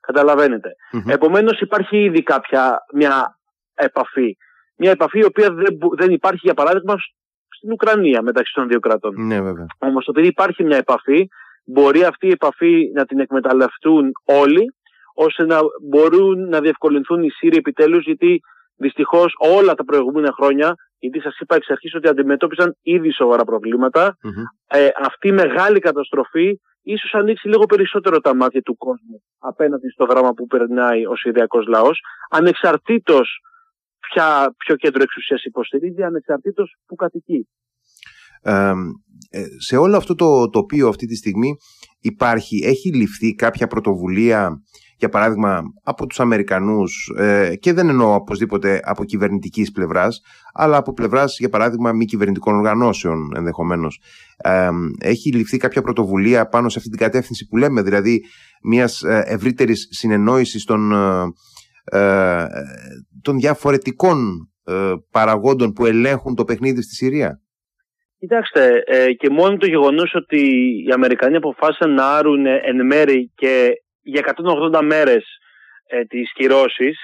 Καταλαβαίνετε. 0.00 0.68
Mm-hmm. 0.92 1.12
Επομένως 1.12 1.60
υπάρχει 1.60 2.02
ήδη 2.02 2.22
κάποια 2.22 2.78
μια 2.94 3.38
επαφή. 3.74 4.36
Μια 4.76 4.90
επαφή 4.90 5.18
η 5.18 5.24
οποία 5.24 5.50
δεν, 5.52 5.78
δεν 5.96 6.10
υπάρχει 6.10 6.40
για 6.42 6.54
παράδειγμα 6.54 6.94
στην 7.56 7.72
Ουκρανία 7.72 8.22
μεταξύ 8.22 8.52
των 8.54 8.68
δύο 8.68 8.80
κρατών. 8.80 9.26
Ναι, 9.26 9.40
βέβαια. 9.40 9.66
Όμως 9.78 10.06
επειδή 10.06 10.26
υπάρχει 10.26 10.64
μια 10.64 10.76
επαφή, 10.76 11.28
μπορεί 11.64 12.04
αυτή 12.04 12.26
η 12.26 12.30
επαφή 12.30 12.90
να 12.94 13.04
την 13.04 13.18
εκμεταλλευτούν 13.20 14.12
όλοι 14.24 14.74
ώστε 15.14 15.46
να 15.46 15.58
μπορούν 15.88 16.48
να 16.48 16.60
διευκολυνθούν 16.60 17.22
οι 17.22 17.30
Σύριοι 17.30 17.58
επιτέλους, 17.58 18.04
γιατί 18.04 18.40
δυστυχώς 18.76 19.34
όλα 19.38 19.74
τα 19.74 19.84
προηγούμενα 19.84 20.32
χρόνια, 20.32 20.74
γιατί 20.98 21.20
σας 21.20 21.38
είπα 21.38 21.54
εξ 21.54 21.70
αρχής 21.70 21.94
ότι 21.94 22.08
αντιμετώπισαν 22.08 22.76
ήδη 22.82 23.12
σοβαρά 23.12 23.44
ε, 24.66 24.88
αυτή 24.98 25.28
η 25.28 25.32
μεγάλη 25.32 25.78
καταστροφή 25.78 26.60
ίσως 26.84 27.14
ανοίξει 27.14 27.48
λίγο 27.48 27.64
περισσότερο 27.66 28.20
τα 28.20 28.34
μάτια 28.34 28.62
του 28.62 28.76
κόσμου 28.76 29.22
απέναντι 29.38 29.88
στο 29.88 30.06
δράμα 30.06 30.32
που 30.32 30.46
περνάει 30.46 31.06
ο 31.06 31.16
Συριακός 31.16 31.66
λαός, 31.66 32.00
ανεξαρτήτως 32.30 33.28
ποιο 34.56 34.76
κέντρο 34.76 35.02
εξουσίας 35.02 35.44
υποστηρίζει, 35.44 36.02
ανεξαρτήτως 36.02 36.76
που 36.86 36.94
κατοικεί. 36.94 37.48
σε 39.58 39.76
όλο 39.76 39.96
αυτό 39.96 40.14
το 40.14 40.50
τοπίο 40.50 40.88
αυτή 40.88 41.06
τη 41.06 41.16
στιγμή 41.16 41.56
υπάρχει, 42.00 42.56
έχει 42.64 42.94
ληφθεί 42.94 43.34
κάποια 43.34 43.66
πρωτοβουλία 43.66 44.62
για 44.96 45.08
παράδειγμα 45.08 45.62
από 45.82 46.06
τους 46.06 46.20
Αμερικανούς 46.20 47.12
ε, 47.16 47.56
και 47.56 47.72
δεν 47.72 47.88
εννοώ 47.88 48.14
οπωσδήποτε 48.14 48.80
από 48.84 49.04
κυβερνητικής 49.04 49.70
πλευράς 49.70 50.22
αλλά 50.54 50.76
από 50.76 50.92
πλευράς 50.92 51.38
για 51.38 51.48
παράδειγμα 51.48 51.92
μη 51.92 52.04
κυβερνητικών 52.04 52.54
οργανώσεων 52.54 53.32
ενδεχομένως. 53.36 54.00
Ε, 54.36 54.68
έχει 55.00 55.32
ληφθεί 55.32 55.56
κάποια 55.56 55.82
πρωτοβουλία 55.82 56.46
πάνω 56.46 56.68
σε 56.68 56.78
αυτή 56.78 56.90
την 56.90 56.98
κατεύθυνση 56.98 57.46
που 57.46 57.56
λέμε 57.56 57.82
δηλαδή 57.82 58.24
μιας 58.62 59.02
ε, 59.02 59.22
ευρύτερης 59.26 59.88
συνεννόησης 59.90 60.64
των, 60.64 60.92
ε, 61.84 62.46
των 63.22 63.38
διαφορετικών 63.38 64.48
παραγόντων 65.10 65.72
που 65.72 65.86
ελέγχουν 65.86 66.34
το 66.34 66.44
παιχνίδι 66.44 66.82
στη 66.82 66.94
Συρία. 66.94 67.40
Κοιτάξτε, 68.18 68.82
και 69.18 69.30
μόνο 69.30 69.56
το 69.56 69.66
γεγονός 69.66 70.14
ότι 70.14 70.40
οι 70.86 70.92
Αμερικανοί 70.94 71.36
αποφάσισαν 71.36 71.94
να 71.94 72.16
άρουν 72.16 72.46
εν 72.46 72.86
μέρη 72.86 73.32
και 73.34 73.72
για 74.04 74.34
180 74.72 74.80
μέρες 74.82 75.24
ε, 75.86 76.04
τις 76.04 76.32
κυρώσεις 76.32 76.98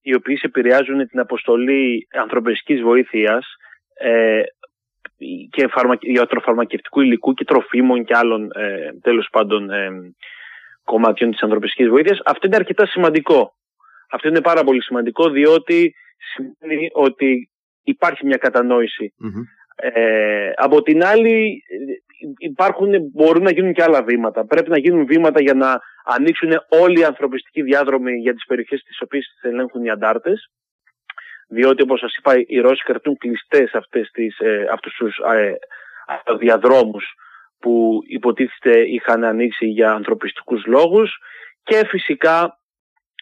οι 0.00 0.14
οποίες 0.14 0.42
επηρεάζουν 0.42 1.08
την 1.08 1.20
αποστολή 1.20 2.08
ανθρωπιστικής 2.12 2.80
βοήθειας 2.82 3.46
ε, 3.94 4.42
και 5.50 5.68
φαρμα, 5.68 5.96
ιατροφαρμακευτικού 6.00 7.00
υλικού 7.00 7.34
και 7.34 7.44
τροφίμων 7.44 8.04
και 8.04 8.16
άλλων 8.16 8.50
ε, 8.54 8.90
τέλος 9.02 9.28
πάντων 9.32 9.70
ε, 9.70 9.88
κομματιών 10.84 11.30
της 11.30 11.42
ανθρωπιστικής 11.42 11.88
βοήθειας. 11.88 12.20
Αυτό 12.24 12.46
είναι 12.46 12.56
αρκετά 12.56 12.86
σημαντικό. 12.86 13.54
Αυτό 14.10 14.28
είναι 14.28 14.40
πάρα 14.40 14.64
πολύ 14.64 14.82
σημαντικό 14.82 15.30
διότι 15.30 15.94
σημαίνει 16.32 16.88
ότι 16.92 17.50
υπάρχει 17.82 18.26
μια 18.26 18.36
κατανόηση. 18.36 19.14
Ε, 19.76 20.50
από 20.56 20.82
την 20.82 21.04
άλλη 21.04 21.62
υπάρχουν, 22.38 22.90
μπορούν 23.12 23.42
να 23.42 23.50
γίνουν 23.50 23.72
και 23.72 23.82
άλλα 23.82 24.02
βήματα. 24.02 24.46
Πρέπει 24.46 24.70
να 24.70 24.78
γίνουν 24.78 25.06
βήματα 25.06 25.40
για 25.40 25.54
να 25.54 25.80
ανοίξουν 26.16 26.50
όλοι 26.68 27.00
οι 27.00 27.04
ανθρωπιστικοί 27.04 27.62
διάδρομοι 27.62 28.12
για 28.12 28.34
τις 28.34 28.44
περιοχές 28.46 28.82
τις 28.82 29.00
οποίες 29.00 29.26
ελέγχουν 29.42 29.84
οι 29.84 29.90
αντάρτες. 29.90 30.50
Διότι 31.48 31.82
όπως 31.82 32.00
σας 32.00 32.16
είπα 32.16 32.32
οι 32.46 32.58
Ρώσοι 32.58 32.82
κρατούν 32.84 33.16
κλειστές 33.16 33.72
αυτές 33.72 34.10
τις, 34.10 34.38
ε, 34.38 34.66
αυτούς 34.72 34.94
τους 34.94 35.16
ε, 35.16 35.54
διαδρόμους 36.38 37.04
που 37.60 38.00
υποτίθεται 38.06 38.80
είχαν 38.80 39.24
ανοίξει 39.24 39.66
για 39.66 39.92
ανθρωπιστικούς 39.92 40.66
λόγους 40.66 41.18
και 41.62 41.86
φυσικά 41.86 42.58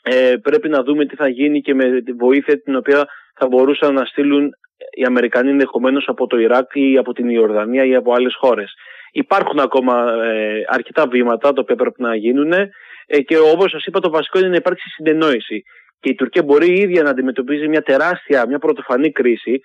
ε, 0.02 0.36
πρέπει 0.42 0.68
να 0.68 0.82
δούμε 0.82 1.06
τι 1.06 1.16
θα 1.16 1.28
γίνει 1.28 1.60
και 1.60 1.74
με 1.74 2.00
τη 2.00 2.12
βοήθεια 2.12 2.62
την 2.62 2.76
οποία 2.76 3.08
θα 3.38 3.46
μπορούσαν 3.46 3.94
να 3.94 4.04
στείλουν 4.04 4.50
οι 4.96 5.04
Αμερικανοί 5.04 5.50
ενδεχομένως 5.50 6.04
από 6.08 6.26
το 6.26 6.38
Ιράκ 6.38 6.70
ή 6.74 6.96
από 6.98 7.12
την 7.12 7.28
Ιορδανία 7.28 7.84
ή 7.84 7.94
από 7.94 8.12
άλλες 8.12 8.34
χώρες. 8.34 8.74
Υπάρχουν 9.12 9.58
ακόμα 9.58 10.12
ε, 10.24 10.64
αρκετά 10.66 11.06
βήματα 11.06 11.52
τα 11.52 11.60
οποία 11.60 11.76
πρέπει 11.76 12.02
να 12.02 12.16
γίνουν 12.16 12.52
ε, 13.06 13.20
και 13.20 13.38
όπως 13.38 13.70
σας 13.70 13.84
είπα, 13.84 14.00
το 14.00 14.10
βασικό 14.10 14.38
είναι 14.38 14.48
να 14.48 14.56
υπάρξει 14.56 14.88
συνεννόηση. 14.88 15.62
Και 16.00 16.10
η 16.10 16.14
Τουρκία 16.14 16.42
μπορεί 16.42 16.68
η 16.68 16.80
ίδια 16.80 17.02
να 17.02 17.10
αντιμετωπίζει 17.10 17.68
μια 17.68 17.82
τεράστια, 17.82 18.46
μια 18.46 18.58
πρωτοφανή 18.58 19.12
κρίση 19.12 19.60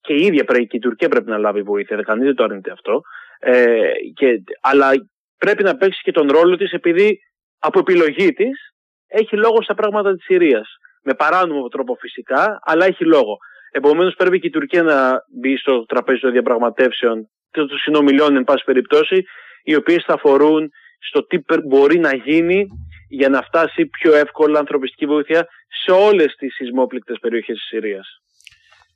και 0.00 0.12
η 0.12 0.22
ίδια 0.22 0.44
πρέπει, 0.44 0.66
και 0.66 0.76
η 0.76 0.80
Τουρκία 0.80 1.08
πρέπει 1.08 1.30
να 1.30 1.38
λάβει 1.38 1.62
βοήθεια. 1.62 2.02
Κανείς 2.02 2.24
δεν 2.24 2.34
το 2.34 2.44
αρνείται 2.44 2.70
αυτό. 2.70 3.00
Ε, 3.38 3.90
και, 4.14 4.42
αλλά 4.60 4.90
πρέπει 5.38 5.62
να 5.62 5.76
παίξει 5.76 6.00
και 6.02 6.12
τον 6.12 6.28
ρόλο 6.28 6.56
της 6.56 6.72
επειδή 6.72 7.18
από 7.58 7.78
επιλογή 7.78 8.32
της 8.32 8.74
έχει 9.06 9.36
λόγο 9.36 9.62
στα 9.62 9.74
πράγματα 9.74 10.14
της 10.14 10.24
Συρίας. 10.24 10.68
Με 11.02 11.14
παράνομο 11.14 11.68
τρόπο 11.68 11.94
φυσικά, 12.00 12.58
αλλά 12.62 12.86
έχει 12.86 13.04
λόγο. 13.04 13.36
Επομένως, 13.70 14.14
πρέπει 14.14 14.40
και 14.40 14.46
η 14.46 14.50
Τουρκία 14.50 14.82
να 14.82 15.24
μπει 15.40 15.56
στο 15.56 15.84
τραπέζι 15.84 16.20
των 16.20 16.32
διαπραγματεύσεων 16.32 17.28
και 17.50 17.60
των 17.60 17.78
συνομιλιών, 17.78 18.36
εν 18.36 18.44
πάση 18.44 18.64
περιπτώσει, 18.64 19.22
οι 19.62 19.74
οποίες 19.74 20.04
θα 20.06 20.14
αφορούν 20.14 20.70
στο 20.98 21.26
τι 21.26 21.38
μπορεί 21.68 21.98
να 21.98 22.14
γίνει 22.14 22.66
για 23.08 23.28
να 23.28 23.42
φτάσει 23.42 23.86
πιο 23.86 24.14
εύκολα 24.14 24.58
ανθρωπιστική 24.58 25.06
βοήθεια 25.06 25.46
σε 25.84 25.90
όλες 25.90 26.34
τις 26.38 26.54
σεισμόπληκτες 26.54 27.18
περιοχές 27.20 27.56
της 27.56 27.66
Συρίας. 27.66 28.08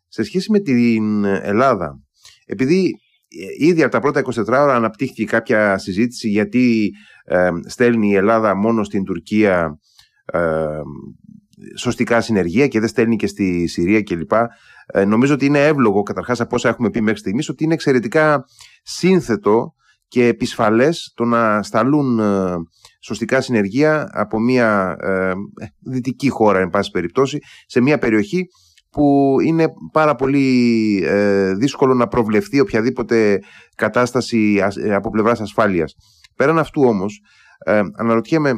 Σε 0.09 0.23
σχέση 0.23 0.51
με 0.51 0.61
την 0.61 1.25
Ελλάδα, 1.25 1.95
επειδή 2.47 2.91
ε, 3.29 3.67
ήδη 3.67 3.83
από 3.83 3.93
τα 3.93 4.01
πρώτα 4.01 4.23
24 4.25 4.47
ώρα 4.47 4.75
αναπτύχθηκε 4.75 5.25
κάποια 5.25 5.79
συζήτηση 5.79 6.29
γιατί 6.29 6.91
ε, 7.25 7.49
στέλνει 7.67 8.09
η 8.09 8.15
Ελλάδα 8.15 8.57
μόνο 8.57 8.85
στην 8.85 9.05
Τουρκία 9.05 9.79
ε, 10.25 10.41
σωστικά 11.77 12.21
συνεργεία 12.21 12.69
και 12.69 12.81
δεν 12.81 12.89
στέλνει 12.89 13.17
και 13.17 13.27
στη 13.27 13.67
Συρία 13.67 14.03
κλπ. 14.03 14.33
Ε, 14.87 15.05
νομίζω 15.05 15.35
ότι 15.35 15.47
είναι 15.47 15.67
εύλογο 15.67 16.03
καταρχάς 16.03 16.41
από 16.41 16.57
όσα 16.57 16.69
έχουμε 16.69 16.91
πει 16.91 17.01
μέχρι 17.01 17.19
στιγμής 17.19 17.49
ότι 17.49 17.65
είναι 17.65 17.75
εξαιρετικά 17.75 18.45
σύνθετο 18.83 19.75
και 20.09 20.27
επισφαλές 20.27 21.13
το 21.15 21.25
να 21.25 21.63
σταλούν 21.63 22.19
ε, 22.19 22.55
σωστικά 23.03 23.41
συνεργεία 23.41 24.09
από 24.13 24.41
μια 24.41 24.97
ε, 25.01 25.33
δυτική 25.81 26.29
χώρα 26.29 26.61
εν 26.61 26.69
πάση 26.69 26.91
περιπτώσει 26.91 27.39
σε 27.67 27.81
μια 27.81 27.99
περιοχή 27.99 28.47
που 28.91 29.37
είναι 29.45 29.67
πάρα 29.93 30.15
πολύ 30.15 31.03
ε, 31.05 31.55
δύσκολο 31.55 31.95
να 31.95 32.07
προβλεφθεί 32.07 32.61
οποιαδήποτε 32.61 33.39
κατάσταση 33.77 34.63
από 34.95 35.11
πλευράς 35.11 35.41
ασφάλειας. 35.41 35.95
Πέραν 36.37 36.59
αυτού 36.59 36.83
όμως 36.83 37.21
αναρωτιέμαι 37.99 38.53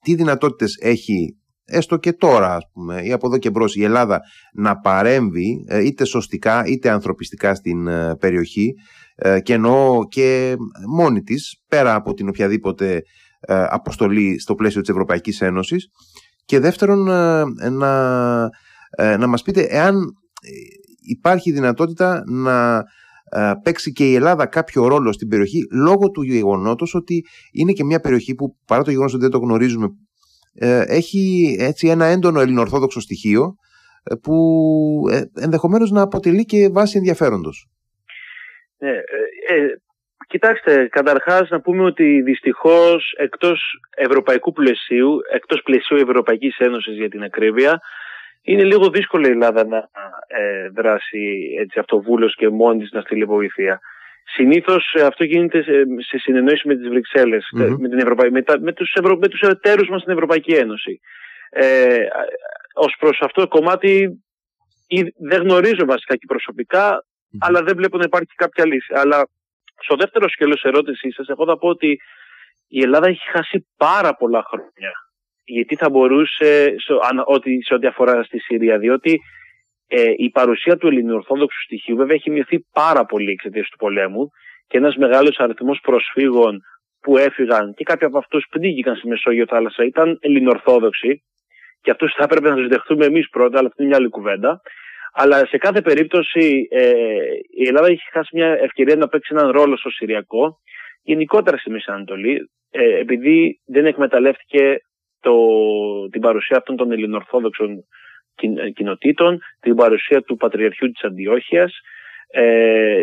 τι 0.00 0.14
δυνατότητες 0.14 0.76
έχει 0.80 1.36
έστω 1.68 1.96
και 1.96 2.12
τώρα 2.12 2.54
ας 2.54 2.64
πούμε 2.72 3.00
ή 3.02 3.12
από 3.12 3.26
εδώ 3.26 3.38
και 3.38 3.50
μπρος 3.50 3.76
η 3.76 3.84
Ελλάδα 3.84 4.20
να 4.52 4.76
παρέμβει 4.78 5.64
ε, 5.68 5.84
είτε 5.84 6.04
σωστικά 6.04 6.64
είτε 6.66 6.90
ανθρωπιστικά 6.90 7.54
στην 7.54 7.86
ε, 7.86 8.16
περιοχή 8.16 8.74
ε, 9.14 9.40
και 9.40 9.52
εννοώ 9.52 10.04
και 10.08 10.56
μόνη 10.88 11.22
της 11.22 11.62
πέρα 11.68 11.94
από 11.94 12.14
την 12.14 12.28
οποιαδήποτε 12.28 13.02
αποστολή 13.70 14.40
στο 14.40 14.54
πλαίσιο 14.54 14.80
της 14.80 14.90
Ευρωπαϊκής 14.90 15.40
Ένωσης. 15.40 15.88
Και 16.44 16.58
δεύτερον 16.58 17.02
να, 17.72 18.48
να 19.18 19.26
μας 19.26 19.42
πείτε 19.42 19.60
εάν 19.60 19.94
υπάρχει 21.00 21.52
δυνατότητα 21.52 22.22
να 22.26 22.82
παίξει 23.62 23.92
και 23.92 24.10
η 24.10 24.14
Ελλάδα 24.14 24.46
κάποιο 24.46 24.86
ρόλο 24.86 25.12
στην 25.12 25.28
περιοχή 25.28 25.60
λόγω 25.72 26.10
του 26.10 26.22
γεγονότος 26.22 26.94
ότι 26.94 27.24
είναι 27.52 27.72
και 27.72 27.84
μια 27.84 28.00
περιοχή 28.00 28.34
που 28.34 28.56
παρά 28.66 28.82
το 28.82 28.90
γεγονός 28.90 29.12
ότι 29.12 29.22
δεν 29.22 29.30
το 29.30 29.38
γνωρίζουμε 29.38 29.86
ε, 29.86 30.07
έχει 30.86 31.56
έτσι 31.60 31.88
ένα 31.88 32.04
έντονο 32.04 32.40
ελληνοορθόδοξο 32.40 33.00
στοιχείο 33.00 33.54
ε, 34.02 34.14
που 34.22 34.36
ε, 35.10 35.42
ενδεχομένως 35.42 35.90
να 35.90 36.02
αποτελεί 36.02 36.44
και 36.44 36.68
βάση 36.68 36.96
ενδιαφέροντος. 36.96 37.68
Ε, 38.78 38.88
ε, 38.88 39.66
κοιτάξτε, 40.28 40.88
καταρχάς 40.88 41.48
να 41.50 41.60
πούμε 41.60 41.84
ότι 41.84 42.22
δυστυχώς 42.22 43.14
εκτός 43.16 43.60
ευρωπαϊκού 43.96 44.52
πλαισίου, 44.52 45.18
εκτός 45.32 45.62
πλαισίου 45.62 45.96
Ευρωπαϊκής 45.96 46.58
Ένωσης 46.58 46.96
για 46.96 47.08
την 47.08 47.22
ακρίβεια, 47.22 47.80
είναι 48.42 48.64
λίγο 48.64 48.90
δύσκολο 48.90 49.26
η 49.26 49.30
Ελλάδα 49.30 49.66
να 49.66 49.88
ε, 50.26 50.68
δράσει 50.68 51.54
έτσι 51.60 51.78
αυτοβούλος 51.78 52.34
και 52.36 52.48
μόνη 52.48 52.78
της 52.78 52.92
να 52.92 53.00
στείλει 53.00 53.24
βοήθεια. 53.24 53.80
Συνήθως 54.34 54.94
ε, 54.98 55.02
αυτό 55.02 55.24
γίνεται 55.24 55.62
σε 56.08 56.18
συνεννόηση 56.18 56.68
με 56.68 56.76
τις 56.76 56.88
βρυξελλε 56.88 57.38
με, 57.52 57.88
την 57.88 58.06
με, 58.30 58.42
με, 58.60 58.72
τους 58.72 58.92
Ευρω, 58.92 59.16
με 59.16 59.28
τους 59.28 59.40
εταίρους 59.40 59.88
μας 59.88 60.00
στην 60.00 60.12
Ευρωπαϊκή 60.12 60.52
Ένωση. 60.52 61.00
Ε, 61.50 61.98
ως 62.74 62.96
προς 62.98 63.20
αυτό 63.20 63.40
το 63.40 63.48
κομμάτι 63.48 64.22
δεν 65.28 65.42
γνωρίζω 65.42 65.84
βασικά 65.84 66.16
και 66.16 66.26
προσωπικα 66.26 67.02
αλλά 67.38 67.62
δεν 67.62 67.76
βλέπω 67.76 67.96
να 67.96 68.04
υπάρχει 68.04 68.34
κάποια 68.34 68.66
λύση. 68.66 68.92
Αλλά 68.94 69.28
στο 69.82 69.96
δεύτερο 69.96 70.28
σκέλος 70.28 70.62
ερώτησής 70.62 71.14
σας, 71.14 71.28
εγώ 71.28 71.44
θα 71.44 71.58
πω 71.58 71.68
ότι 71.68 71.98
η 72.68 72.82
Ελλάδα 72.82 73.06
έχει 73.06 73.30
χάσει 73.30 73.66
πάρα 73.76 74.14
πολλά 74.14 74.42
χρόνια. 74.50 74.92
Γιατί 75.44 75.76
θα 75.76 75.90
μπορούσε, 75.90 76.74
σε, 77.62 77.74
ό,τι 77.74 77.86
αφορά 77.86 78.22
στη 78.22 78.38
Συρία, 78.38 78.78
διότι 78.78 79.20
ε, 79.88 80.12
η 80.16 80.30
παρουσία 80.30 80.76
του 80.76 80.86
ελληνοορθόδοξου 80.86 81.62
στοιχείου 81.62 81.96
βέβαια 81.96 82.14
έχει 82.14 82.30
μειωθεί 82.30 82.64
πάρα 82.72 83.04
πολύ 83.04 83.30
εξαιτίας 83.30 83.68
του 83.68 83.76
πολέμου 83.76 84.30
και 84.66 84.76
ένας 84.76 84.96
μεγάλος 84.96 85.38
αριθμός 85.38 85.80
προσφύγων 85.82 86.60
που 87.00 87.16
έφυγαν 87.16 87.74
και 87.74 87.84
κάποιοι 87.84 88.06
από 88.06 88.18
αυτούς 88.18 88.46
πνίγηκαν 88.50 88.96
στη 88.96 89.08
Μεσόγειο 89.08 89.46
θάλασσα 89.46 89.84
ήταν 89.84 90.18
ελληνοορθόδοξοι 90.20 91.22
και 91.80 91.90
αυτούς 91.90 92.12
θα 92.14 92.24
έπρεπε 92.24 92.48
να 92.48 92.54
τους 92.54 92.68
δεχτούμε 92.68 93.04
εμείς 93.04 93.28
πρώτα, 93.28 93.58
αλλά 93.58 93.68
αυτή 93.68 93.82
είναι 93.82 93.90
μια 93.90 93.98
άλλη 93.98 94.08
κουβέντα. 94.08 94.60
Αλλά 95.12 95.46
σε 95.46 95.58
κάθε 95.58 95.80
περίπτωση 95.80 96.68
ε, 96.70 96.92
η 97.56 97.66
Ελλάδα 97.66 97.86
έχει 97.86 98.10
χάσει 98.12 98.30
μια 98.32 98.46
ευκαιρία 98.46 98.96
να 98.96 99.08
παίξει 99.08 99.34
έναν 99.36 99.50
ρόλο 99.50 99.76
στο 99.76 99.90
Συριακό, 99.90 100.58
γενικότερα 101.02 101.56
στη 101.56 101.70
Μέση 101.70 101.90
Ανατολή, 101.90 102.50
ε, 102.70 102.98
επειδή 102.98 103.60
δεν 103.66 103.86
εκμεταλλεύτηκε 103.86 104.78
το, 105.20 105.34
την 106.08 106.20
παρουσία 106.20 106.56
αυτών 106.56 106.76
των 106.76 106.92
ελληνοορθόδοξων 106.92 107.70
ε, 107.70 107.84
κοινοτήτων, 108.74 109.38
την 109.60 109.74
παρουσία 109.74 110.22
του 110.22 110.36
Πατριαρχείου 110.36 110.90
της 110.90 111.02
Αντιόχειας, 111.02 111.72
ε, 112.30 113.02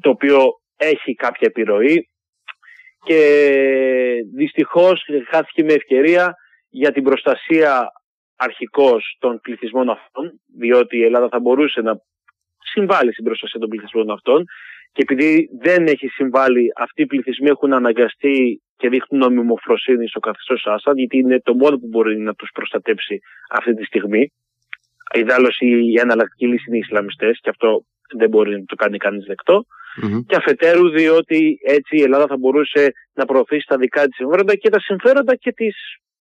το 0.00 0.10
οποίο 0.10 0.38
έχει 0.76 1.14
κάποια 1.14 1.46
επιρροή 1.48 2.08
και 3.04 3.20
δυστυχώς 4.34 5.04
χάθηκε 5.28 5.64
με 5.64 5.72
ευκαιρία 5.72 6.34
για 6.68 6.92
την 6.92 7.02
προστασία 7.02 7.92
αρχικώς 8.36 9.16
των 9.18 9.40
πληθυσμών 9.40 9.88
αυτών, 9.90 10.40
διότι 10.58 10.96
η 10.96 11.04
Ελλάδα 11.04 11.28
θα 11.28 11.40
μπορούσε 11.40 11.80
να 11.80 12.00
συμβάλλει 12.72 13.12
στην 13.12 13.24
προστασία 13.24 13.60
των 13.60 13.68
πληθυσμών 13.68 14.10
αυτών 14.10 14.44
και 14.92 15.02
επειδή 15.02 15.48
δεν 15.60 15.86
έχει 15.86 16.08
συμβάλει, 16.08 16.72
αυτοί 16.76 17.02
οι 17.02 17.06
πληθυσμοί 17.06 17.48
έχουν 17.48 17.72
αναγκαστεί 17.72 18.62
και 18.76 18.88
δείχνουν 18.88 19.20
νομιμοφροσύνη 19.20 20.08
στο 20.08 20.20
καθεστώς 20.20 20.66
Άσαντ, 20.66 20.98
γιατί 20.98 21.18
είναι 21.18 21.40
το 21.40 21.54
μόνο 21.54 21.76
που 21.78 21.86
μπορεί 21.86 22.18
να 22.18 22.34
τους 22.34 22.50
προστατέψει 22.54 23.18
αυτή 23.50 23.74
τη 23.74 23.84
στιγμή. 23.84 24.32
Ιδάλω 25.14 25.48
η 25.58 26.00
εναλλακτική 26.00 26.46
λύση 26.46 26.64
είναι 26.68 26.76
οι 26.76 26.80
Ισλαμιστές, 26.84 27.38
και 27.42 27.50
αυτό 27.50 27.84
δεν 28.16 28.28
μπορεί 28.28 28.50
να 28.50 28.64
το 28.64 28.74
κάνει 28.74 28.98
κανείς 28.98 29.26
Και 30.26 30.36
αφετέρου, 30.36 30.88
διότι 30.88 31.58
έτσι 31.64 31.96
η 31.96 32.02
Ελλάδα 32.02 32.26
θα 32.26 32.36
μπορούσε 32.36 32.92
να 33.12 33.24
προωθήσει 33.24 33.66
τα 33.66 33.76
δικά 33.76 34.06
της 34.06 34.16
συμφέροντα 34.16 34.54
και 34.54 34.68
τα 34.68 34.80
συμφέροντα 34.80 35.34
και 35.34 35.52
της 35.52 35.76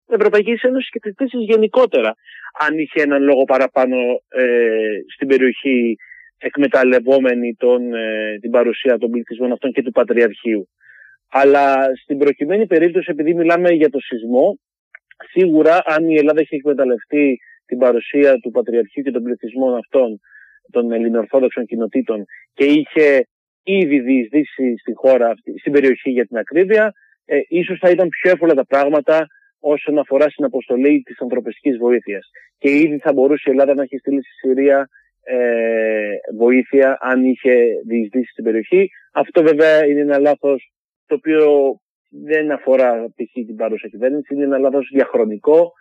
Ευρωπαϊκής 0.07 0.61
Ένωσης 0.61 0.89
και 0.89 0.99
της 0.99 1.13
θέση 1.17 1.37
γενικότερα, 1.37 2.13
αν 2.59 2.77
είχε 2.77 3.01
έναν 3.01 3.23
λόγο 3.23 3.43
παραπάνω 3.43 3.97
ε, 4.27 4.77
στην 5.13 5.27
περιοχή 5.27 5.95
εκμεταλλευόμενη 6.37 7.55
τον, 7.55 7.93
ε, 7.93 8.37
την 8.41 8.51
παρουσία 8.51 8.97
των 8.97 9.11
πληθυσμών 9.11 9.51
αυτών 9.51 9.71
και 9.71 9.83
του 9.83 9.91
Πατριαρχείου. 9.91 10.69
Αλλά 11.29 11.85
στην 12.03 12.17
προκειμένη 12.17 12.67
περίπτωση, 12.67 13.07
επειδή 13.11 13.33
μιλάμε 13.33 13.69
για 13.69 13.89
το 13.89 13.99
σεισμό, 13.99 14.59
σίγουρα 15.31 15.81
αν 15.85 16.09
η 16.09 16.15
Ελλάδα 16.15 16.39
έχει 16.39 16.55
εκμεταλλευτεί 16.55 17.39
την 17.73 17.81
παρουσία 17.85 18.31
του 18.41 18.51
Πατριαρχείου 18.51 19.03
και 19.03 19.11
των 19.11 19.23
πληθυσμών 19.23 19.73
αυτών, 19.75 20.19
των 20.71 20.91
ελληνοορθόδοξων 20.91 21.65
κοινοτήτων 21.65 22.25
και 22.53 22.65
είχε 22.65 23.27
ήδη 23.63 23.99
διεισδύσει 23.99 24.77
στη 24.81 24.93
χώρα 24.93 25.27
αυτή, 25.27 25.59
στην 25.59 25.71
περιοχή 25.71 26.09
για 26.09 26.25
την 26.25 26.37
ακρίβεια, 26.37 26.93
ε, 27.25 27.39
ίσως 27.47 27.77
θα 27.79 27.89
ήταν 27.89 28.07
πιο 28.09 28.31
εύκολα 28.31 28.53
τα 28.53 28.65
πράγματα 28.65 29.27
όσον 29.59 29.97
αφορά 29.97 30.29
στην 30.29 30.45
αποστολή 30.45 31.01
της 31.05 31.21
ανθρωπιστικής 31.21 31.77
βοήθειας. 31.77 32.29
Και 32.57 32.69
ήδη 32.69 32.97
θα 32.97 33.13
μπορούσε 33.13 33.43
η 33.47 33.51
Ελλάδα 33.51 33.73
να 33.73 33.83
έχει 33.83 33.97
στείλει 33.97 34.21
στη 34.23 34.47
Συρία 34.47 34.87
ε, 35.23 35.35
βοήθεια 36.37 36.97
αν 37.01 37.23
είχε 37.23 37.53
διεισδύσει 37.87 38.31
στην 38.31 38.43
περιοχή. 38.43 38.89
Αυτό 39.13 39.41
βέβαια 39.43 39.85
είναι 39.85 39.99
ένα 39.99 40.19
λάθος 40.19 40.71
το 41.07 41.15
οποίο 41.15 41.75
δεν 42.09 42.51
αφορά 42.51 43.05
π.χ. 43.15 43.33
την 43.33 43.55
παρούσα 43.55 43.87
κυβέρνηση, 43.87 44.33
είναι 44.33 44.43
ένα 44.43 44.57
λάθος 44.57 44.89
διαχρονικό. 44.93 45.71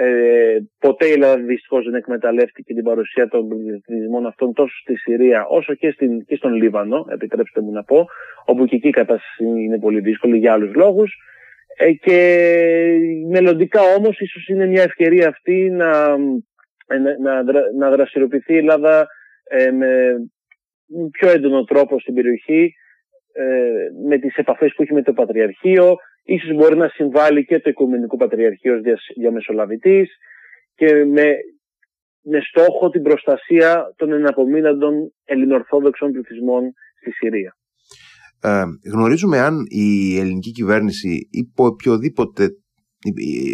Ε, 0.00 0.58
ποτέ 0.78 1.06
η 1.06 1.12
Ελλάδα 1.12 1.42
δυστυχώς 1.42 1.84
δεν 1.84 1.94
εκμεταλλεύτηκε 1.94 2.74
την 2.74 2.84
παρουσία 2.84 3.28
των 3.28 3.48
πληθυσμών 3.48 4.26
αυτών 4.26 4.52
τόσο 4.52 4.76
στη 4.82 4.96
Συρία 4.96 5.46
όσο 5.46 5.74
και, 5.74 5.90
στην, 5.90 6.24
και 6.24 6.36
στον 6.36 6.54
Λίβανο, 6.54 7.06
επιτρέψτε 7.10 7.60
μου 7.60 7.72
να 7.72 7.84
πω, 7.84 8.06
όπου 8.44 8.66
και 8.66 8.76
εκεί 8.76 8.88
η 8.88 8.90
κατάσταση 8.90 9.44
είναι 9.44 9.78
πολύ 9.78 10.00
δύσκολη 10.00 10.38
για 10.38 10.52
άλλους 10.52 10.74
λόγους. 10.74 11.16
Ε, 11.76 11.92
και 11.92 12.18
μελλοντικά 13.30 13.80
όμως 13.98 14.20
ίσως 14.20 14.48
είναι 14.48 14.66
μια 14.66 14.82
ευκαιρία 14.82 15.28
αυτή 15.28 15.70
να 15.70 16.16
ε, 16.86 16.98
να, 16.98 17.42
να 17.78 17.90
δραστηριοποιηθεί 17.90 18.52
η 18.52 18.56
Ελλάδα 18.56 19.06
ε, 19.44 19.70
με 19.70 20.16
πιο 21.10 21.28
έντονο 21.30 21.64
τρόπο 21.64 22.00
στην 22.00 22.14
περιοχή 22.14 22.72
ε, 23.32 24.08
με 24.08 24.18
τις 24.18 24.36
επαφές 24.36 24.74
που 24.74 24.82
έχει 24.82 24.92
με 24.92 25.02
το 25.02 25.12
Πατριαρχείο 25.12 25.96
ίσως 26.34 26.56
μπορεί 26.56 26.76
να 26.76 26.88
συμβάλλει 26.88 27.44
και 27.44 27.60
το 27.60 27.70
Οικουμενικό 27.70 28.16
Πατριαρχείο 28.16 28.74
ως 28.74 28.80
διαμεσολαβητής 29.16 30.08
και 30.74 31.04
με, 31.04 31.26
με 32.22 32.40
στόχο 32.40 32.90
την 32.90 33.02
προστασία 33.02 33.94
των 33.96 34.12
εναπομείναντων 34.12 34.94
ελληνορθόδοξων 35.24 36.12
πληθυσμών 36.12 36.72
στη 37.00 37.10
Συρία. 37.10 37.56
Ε, 38.42 38.64
γνωρίζουμε 38.94 39.38
αν 39.38 39.54
η 39.68 40.18
ελληνική 40.18 40.50
κυβέρνηση 40.50 41.28
υπό 41.30 41.66
οποιοδήποτε 41.66 42.48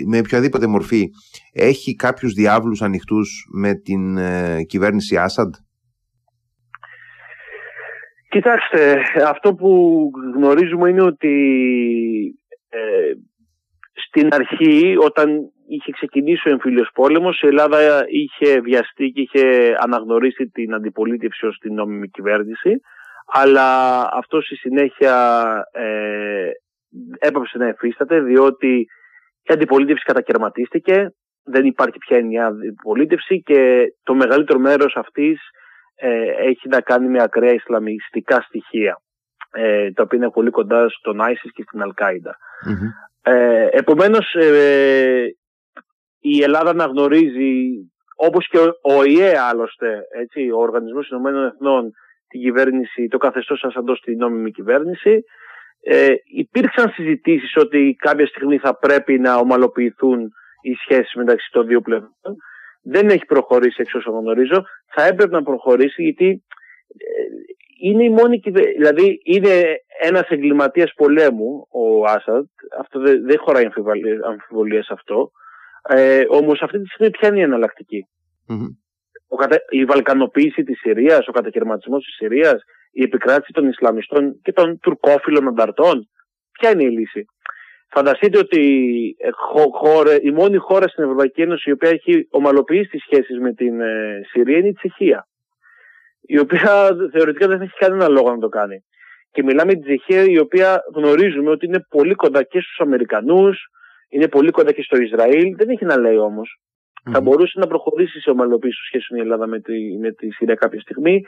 με 0.07 0.19
οποιαδήποτε 0.19 0.67
μορφή 0.67 1.09
έχει 1.53 1.95
κάποιους 1.95 2.33
διάβλους 2.33 2.83
ανοιχτούς 2.83 3.47
με 3.55 3.75
την 3.75 4.17
ε, 4.17 4.63
κυβέρνηση 4.63 5.17
Άσαντ; 5.17 5.55
Κοιτάξτε, 8.35 9.03
αυτό 9.27 9.55
που 9.55 9.71
γνωρίζουμε 10.37 10.89
είναι 10.89 11.03
ότι 11.03 11.35
ε, 12.75 13.13
στην 14.07 14.29
αρχή 14.35 14.97
όταν 15.01 15.29
είχε 15.69 15.93
ξεκινήσει 15.93 16.49
ο 16.49 16.53
εμφύλιος 16.53 16.91
πόλεμος 16.95 17.41
η 17.41 17.47
Ελλάδα 17.47 18.05
είχε 18.09 18.61
βιαστεί 18.61 19.11
και 19.11 19.21
είχε 19.21 19.77
αναγνωρίσει 19.81 20.47
την 20.47 20.75
αντιπολίτευση 20.75 21.47
ως 21.47 21.59
την 21.59 21.75
νόμιμη 21.75 22.09
κυβέρνηση 22.09 22.81
αλλά 23.27 24.01
αυτό 24.13 24.41
στη 24.41 24.57
συνέχεια 24.57 25.17
ε, 25.73 26.51
έπαψε 27.19 27.59
να 27.59 27.67
εφίσταται 27.67 28.21
διότι 28.21 28.87
η 29.43 29.53
αντιπολίτευση 29.53 30.05
κατακαιρματίστηκε, 30.05 31.15
δεν 31.45 31.65
υπάρχει 31.65 31.99
πια 31.99 32.17
ενιαία 32.17 32.47
αντιπολίτευση 32.47 33.43
και 33.43 33.87
το 34.03 34.15
μεγαλύτερο 34.15 34.59
μέρος 34.59 34.97
αυτής 34.97 35.41
ε, 35.95 36.31
έχει 36.49 36.69
να 36.69 36.81
κάνει 36.81 37.09
με 37.09 37.23
ακραία 37.23 37.53
ισλαμιστικά 37.53 38.41
στοιχεία 38.41 38.99
ε, 39.55 39.91
τα 39.93 40.03
οποία 40.03 40.19
είναι 40.19 40.31
πολύ 40.31 40.51
κοντά 40.51 40.89
στον 40.89 41.21
ISIS 41.21 41.51
και 41.55 41.63
στην 41.67 41.83
Αλκάιντα. 41.83 42.37
Ε, 43.23 43.69
επομένως 43.71 44.35
ε, 44.35 45.25
η 46.21 46.43
Ελλάδα 46.43 46.71
αναγνωρίζει 46.71 47.63
όπως 48.17 48.49
και 48.49 48.59
ο 48.83 49.05
ΙΕ 49.05 49.39
άλλωστε, 49.39 50.01
έτσι, 50.21 50.51
ο 50.51 50.59
Οργανισμός 50.59 51.09
Ηνωμένων 51.09 51.47
Εθνών 51.47 51.91
την 52.29 52.41
κυβέρνηση, 52.41 53.09
το 53.09 53.19
καθεστώς 53.19 53.59
σας 53.59 53.75
αντός 53.75 54.01
την 54.01 54.17
νόμιμη 54.19 54.51
κυβέρνηση 54.51 55.25
ε, 55.87 56.15
υπήρξαν 56.25 56.91
συζητήσεις 56.91 57.57
ότι 57.57 57.97
κάποια 57.99 58.27
στιγμή 58.27 58.59
θα 58.59 58.77
πρέπει 58.79 59.19
να 59.19 59.35
ομαλοποιηθούν 59.37 60.33
οι 60.63 60.75
σχέσεις 60.75 61.15
μεταξύ 61.15 61.49
των 61.53 61.67
δύο 61.67 61.81
πλευρών. 61.81 62.13
Δεν 62.83 63.09
έχει 63.09 63.25
προχωρήσει 63.25 63.77
εξ 63.81 63.95
όσων 63.95 64.19
γνωρίζω. 64.19 64.65
Θα 64.95 65.03
έπρεπε 65.03 65.37
να 65.37 65.43
προχωρήσει 65.43 66.03
γιατί 66.03 66.45
ε, 66.89 67.25
είναι 67.89 68.05
η 68.05 68.11
μόνη 68.11 68.41
κυβέρνηση. 68.41 68.77
Δηλαδή 68.77 69.21
είναι 69.25 69.63
ένας 70.01 70.29
εγκληματίας 70.29 70.93
πολέμου 70.97 71.67
ο 71.71 72.05
Άσαντ. 72.05 72.47
Αυτό 72.79 73.01
δεν, 73.01 73.27
δεν 73.27 73.39
χωράει 73.39 73.69
αμφιβολία 74.25 74.83
σε 74.83 74.93
αυτό. 74.93 75.31
Ε, 75.89 76.25
όμως 76.29 76.63
αυτή 76.63 76.83
τη 76.83 76.89
στιγμή 76.89 77.11
ποια 77.11 77.29
είναι 77.29 77.39
η 77.39 77.43
εναλλακτική; 77.43 78.07
η 79.69 79.85
βαλκανοποίηση 79.85 80.63
της 80.63 80.79
Συρίας, 80.79 81.29
ο 81.29 81.33
κατακαιρματισμός 81.33 82.05
της 82.05 82.15
Συρίας, 82.15 82.63
η 82.93 83.03
επικράτηση 83.03 83.53
των 83.53 83.69
Ισλαμιστών 83.69 84.41
και 84.43 84.53
των 84.53 84.79
τουρκόφιλων 84.79 85.49
ανταρτών. 85.49 86.09
Ποια 86.53 86.71
είναι 86.71 86.85
η 86.85 86.91
λύση; 86.91 87.25
Φανταστείτε 87.91 88.39
ότι 88.39 88.63
ε, 89.19 90.17
η 90.23 90.31
μόνη 90.31 90.57
χώρα 90.57 90.89
στην 90.89 91.05
Ευρωπαϊκή 91.05 91.43
Ένωση 91.43 91.71
η 91.71 91.73
οποία 91.73 91.89
έχει 91.91 92.29
ομαλοποιήσει 92.31 92.89
τις 92.89 93.03
σχέσεις 93.03 93.39
με 93.39 93.53
την 93.53 93.81
ε, 93.81 94.21
Συρία 94.31 94.59
είναι 94.59 94.69
η 94.69 94.73
Τσεχία. 94.73 95.27
Η 96.27 96.39
οποία 96.39 96.97
θεωρητικά 97.13 97.49
δεν 97.49 97.61
έχει 97.61 97.77
κανένα 97.79 98.09
λόγο 98.09 98.31
να 98.31 98.39
το 98.39 98.49
κάνει. 98.49 98.85
Και 99.31 99.43
μιλάμε 99.43 99.73
για 99.73 99.83
την 99.83 99.97
Τσεχία 99.97 100.25
η 100.33 100.39
οποία 100.39 100.83
γνωρίζουμε 100.95 101.51
ότι 101.51 101.67
είναι 101.67 101.87
πολύ 101.89 102.15
κοντά 102.15 102.43
και 102.43 102.61
στους 102.61 102.79
Αμερικανούς, 102.79 103.59
είναι 104.09 104.29
πολύ 104.29 104.51
κοντά 104.51 104.73
και 104.73 104.83
στο 104.83 104.97
Ισραήλ. 104.97 105.57
Δεν 105.57 105.69
έχει 105.69 105.85
να 105.85 105.99
λέει 105.99 106.17
όμως. 106.17 106.59
Θα 107.13 107.21
μπορούσε 107.21 107.59
να 107.59 107.67
προχωρήσει 107.67 108.21
σε 108.21 108.31
ομαλοποίηση 108.31 108.77
των 108.77 108.85
σχέσεων 108.85 109.21
η 109.21 109.23
Ελλάδα 109.23 109.47
με 109.47 109.61
τη, 109.61 109.99
με 109.99 110.11
τη 110.13 110.31
Συρία 110.31 110.55
κάποια 110.55 110.81
στιγμή 110.81 111.23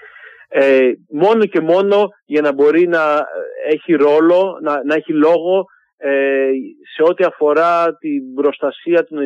ε, 0.49 0.93
μόνο 1.11 1.47
και 1.47 1.61
μόνο 1.61 2.09
για 2.25 2.41
να 2.41 2.53
μπορεί 2.53 2.89
να 2.89 3.27
έχει 3.67 3.93
ρόλο, 3.93 4.59
να, 4.63 4.85
να 4.85 4.95
έχει 4.95 5.13
λόγο 5.13 5.65
ε, 5.97 6.51
σε 6.95 7.03
ό,τι 7.03 7.25
αφορά 7.25 7.97
την 7.97 8.35
προστασία 8.35 9.07
των 9.07 9.19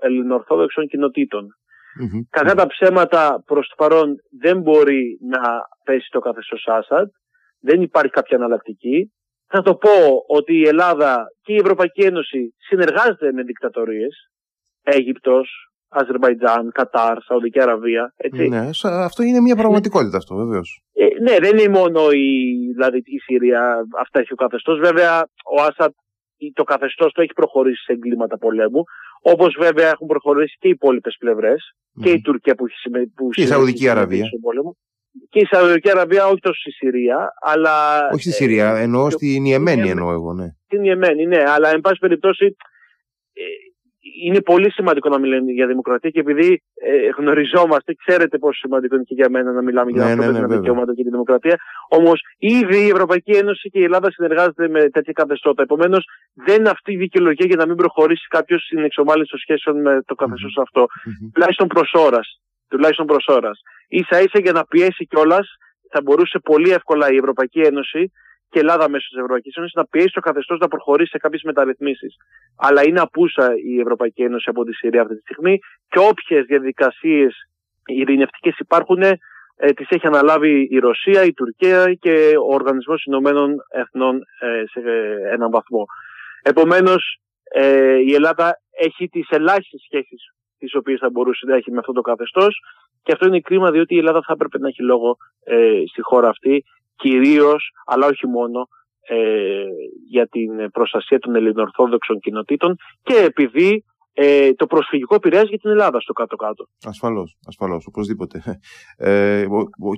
ελληνοορθόδοξων 0.00 0.86
κοινοτήτων. 0.86 1.56
Mm-hmm. 2.00 2.20
Κατά 2.30 2.54
τα 2.54 2.66
ψέματα 2.66 3.42
προς 3.46 3.68
το 3.68 3.74
παρόν 3.76 4.16
δεν 4.40 4.60
μπορεί 4.60 5.18
να 5.28 5.40
πέσει 5.84 6.08
το 6.10 6.18
καθεστώς 6.18 6.66
Άσαντ, 6.66 7.08
δεν 7.60 7.82
υπάρχει 7.82 8.12
κάποια 8.12 8.36
αναλλακτική. 8.36 9.12
Θα 9.46 9.62
το 9.62 9.74
πω 9.74 9.90
ότι 10.26 10.54
η 10.54 10.66
Ελλάδα 10.66 11.24
και 11.42 11.52
η 11.52 11.56
Ευρωπαϊκή 11.56 12.00
Ένωση 12.02 12.54
συνεργάζεται 12.68 13.32
με 13.32 13.42
δικτατορίες, 13.42 14.30
Αίγυπτος, 14.82 15.48
Αζερβαϊτζάν, 15.88 16.70
Κατάρ, 16.72 17.22
Σαουδική 17.22 17.60
Αραβία. 17.60 18.12
Έτσι. 18.16 18.48
Ναι, 18.48 18.68
αυτό 18.82 19.22
είναι 19.22 19.40
μια 19.40 19.56
πραγματικότητα 19.56 20.16
αυτό 20.16 20.34
βεβαίως. 20.34 20.82
Ε, 20.92 21.06
ναι, 21.20 21.38
δεν 21.38 21.58
είναι 21.58 21.78
μόνο 21.78 22.10
η, 22.10 22.54
δηλαδή, 22.72 22.98
η 22.98 23.18
Συρία, 23.18 23.86
αυτά 23.98 24.20
έχει 24.20 24.32
ο 24.32 24.36
καθεστώς. 24.36 24.78
Βέβαια, 24.78 25.22
ο 25.56 25.62
Άσαντ 25.62 25.92
το 26.52 26.64
καθεστώς 26.64 27.12
του 27.12 27.20
έχει 27.20 27.32
προχωρήσει 27.32 27.82
σε 27.82 27.92
εγκλήματα 27.92 28.38
πολέμου. 28.38 28.82
Όπως 29.26 29.56
βέβαια 29.58 29.88
έχουν 29.88 30.06
προχωρήσει 30.06 30.56
και 30.60 30.68
οι 30.68 30.70
υπόλοιπες 30.70 31.16
πλευρές. 31.18 31.76
Και 32.02 32.10
η 32.10 32.20
Τουρκία 32.20 32.54
που 32.54 32.64
έχει 32.66 33.08
που 33.14 33.28
Και 33.28 33.42
η 33.42 33.46
Σαουδική 33.46 33.88
Αραβία. 33.88 34.26
Πόλεμο. 34.40 34.76
Και 35.28 35.38
η 35.38 35.46
Σαουδική 35.50 35.90
Αραβία, 35.90 36.26
όχι 36.26 36.40
τόσο 36.40 36.60
στη 36.60 36.70
Συρία, 36.70 37.34
αλλά. 37.40 38.08
Όχι 38.12 38.22
στη 38.22 38.32
Συρία, 38.32 38.76
εννοώ 38.76 39.10
στην 39.10 39.44
Ιεμένη, 39.44 39.88
εννοώ 39.88 40.12
εγώ, 40.12 40.32
ναι. 40.32 40.48
Στην 40.64 40.84
Ιεμένη, 40.84 41.26
ναι, 41.26 41.42
αλλά 41.46 41.70
εν 41.70 41.80
πάση 41.80 41.98
περιπτώσει 41.98 42.56
ε, 43.32 43.42
είναι 44.22 44.40
πολύ 44.40 44.70
σημαντικό 44.72 45.08
να 45.08 45.18
μιλάμε 45.18 45.50
για 45.52 45.66
δημοκρατία 45.66 46.10
και 46.10 46.20
επειδή 46.20 46.62
ε, 46.74 47.08
γνωριζόμαστε, 47.18 47.94
ξέρετε 48.04 48.38
πόσο 48.38 48.58
σημαντικό 48.58 48.94
είναι 48.94 49.04
και 49.04 49.14
για 49.14 49.30
μένα 49.30 49.52
να 49.52 49.62
μιλάμε 49.62 49.90
για 49.90 50.04
ναι, 50.04 50.10
ανθρώπινα 50.10 50.40
ναι, 50.40 50.46
ναι, 50.46 50.56
δικαιώματα 50.56 50.94
και 50.94 51.02
τη 51.02 51.10
δημοκρατία. 51.10 51.56
Όμως 51.88 52.20
ήδη 52.38 52.78
η 52.86 52.88
Ευρωπαϊκή 52.88 53.30
Ένωση 53.30 53.68
και 53.68 53.78
η 53.78 53.82
Ελλάδα 53.82 54.10
συνεργάζονται 54.10 54.68
με 54.68 54.88
τέτοια 54.88 55.12
καθεστώτα. 55.12 55.62
Επομένως, 55.62 56.04
δεν 56.34 56.56
είναι 56.58 56.68
αυτή 56.68 56.92
η 56.92 56.96
δικαιολογία 56.96 57.46
για 57.46 57.56
να 57.56 57.66
μην 57.66 57.76
προχωρήσει 57.76 58.26
κάποιος 58.28 58.62
στην 58.62 58.78
εξομάλυνση 58.84 59.30
των 59.30 59.40
σχέσεων 59.40 59.80
με 59.80 60.02
το 60.06 60.14
καθεστώς 60.14 60.54
mm-hmm. 60.58 60.62
αυτό. 60.62 60.82
Mm-hmm. 60.82 61.30
Τουλάχιστον 61.32 61.66
προς 61.66 61.92
ώρας. 61.92 62.40
Τουλάχιστον 62.68 63.06
προς 63.06 63.26
ώρας. 63.26 63.60
σα 64.08 64.20
ίσα 64.20 64.38
για 64.38 64.52
να 64.52 64.64
πιέσει 64.64 65.06
κιόλας 65.06 65.46
θα 65.90 66.00
μπορούσε 66.02 66.38
πολύ 66.38 66.70
εύκολα 66.70 67.10
η 67.10 67.16
Ευρωπαϊκή 67.16 67.60
Ένωση 67.60 68.12
και 68.54 68.60
η 68.60 68.66
Ελλάδα 68.66 68.88
μέσω 68.88 69.08
της 69.08 69.16
Ευρωπαϊκής 69.16 69.56
Ένωσης 69.56 69.74
να 69.74 69.86
πιέσει 69.86 70.12
το 70.12 70.20
καθεστώς 70.20 70.58
να 70.58 70.68
προχωρήσει 70.68 71.10
σε 71.10 71.18
κάποιες 71.18 71.42
μεταρρυθμίσεις. 71.42 72.16
Αλλά 72.56 72.86
είναι 72.86 73.00
απούσα 73.00 73.54
η 73.64 73.80
Ευρωπαϊκή 73.80 74.22
Ένωση 74.22 74.46
από 74.48 74.64
τη 74.64 74.72
Συρία 74.74 75.02
αυτή 75.02 75.14
τη 75.14 75.20
στιγμή 75.20 75.58
και 75.88 75.98
όποιες 75.98 76.44
διαδικασίες 76.44 77.34
ειρηνευτικές 77.86 78.58
υπάρχουν, 78.58 79.02
ε, 79.02 79.18
τις 79.76 79.88
έχει 79.88 80.06
αναλάβει 80.06 80.68
η 80.70 80.78
Ρωσία, 80.78 81.24
η 81.24 81.32
Τουρκία 81.32 81.94
και 81.94 82.32
ο 82.42 82.54
Οργανισμός 82.54 83.04
Ηνωμένων 83.04 83.54
Εθνών 83.68 84.16
ε, 84.40 84.62
σε 84.70 84.80
έναν 85.32 85.50
βαθμό. 85.50 85.84
Επομένως, 86.42 87.18
ε, 87.50 87.96
η 87.96 88.14
Ελλάδα 88.14 88.60
έχει 88.80 89.08
τις 89.08 89.28
ελάχιστες 89.30 89.80
σχέσεις 89.84 90.22
τις 90.58 90.74
οποίες 90.74 90.98
θα 91.00 91.10
μπορούσε 91.10 91.46
να 91.46 91.56
έχει 91.56 91.70
με 91.70 91.78
αυτό 91.78 91.92
το 91.92 92.00
καθεστώς 92.00 92.60
και 93.02 93.12
αυτό 93.12 93.26
είναι 93.26 93.40
κρίμα 93.40 93.70
διότι 93.70 93.94
η 93.94 93.98
Ελλάδα 93.98 94.20
θα 94.26 94.32
έπρεπε 94.32 94.58
να 94.58 94.68
έχει 94.68 94.82
λόγο 94.82 95.16
ε, 95.44 95.82
στη 95.90 96.02
χώρα 96.02 96.28
αυτή 96.28 96.64
κυρίως, 96.96 97.70
αλλά 97.86 98.06
όχι 98.06 98.26
μόνο, 98.26 98.68
ε, 99.08 99.64
για 100.08 100.26
την 100.26 100.70
προστασία 100.70 101.18
των 101.18 101.34
ελληνοορθόδοξων 101.34 102.20
κοινοτήτων 102.20 102.76
και 103.02 103.14
επειδή 103.14 103.84
ε, 104.16 104.52
το 104.52 104.66
προσφυγικό 104.66 105.14
επηρεάζει 105.14 105.48
για 105.48 105.58
την 105.58 105.70
Ελλάδα 105.70 106.00
στο 106.00 106.12
κάτω-κάτω. 106.12 106.68
Ασφαλώς, 106.84 107.36
ασφαλώς, 107.46 107.86
οπωσδήποτε. 107.86 108.60
Ε, 108.96 109.46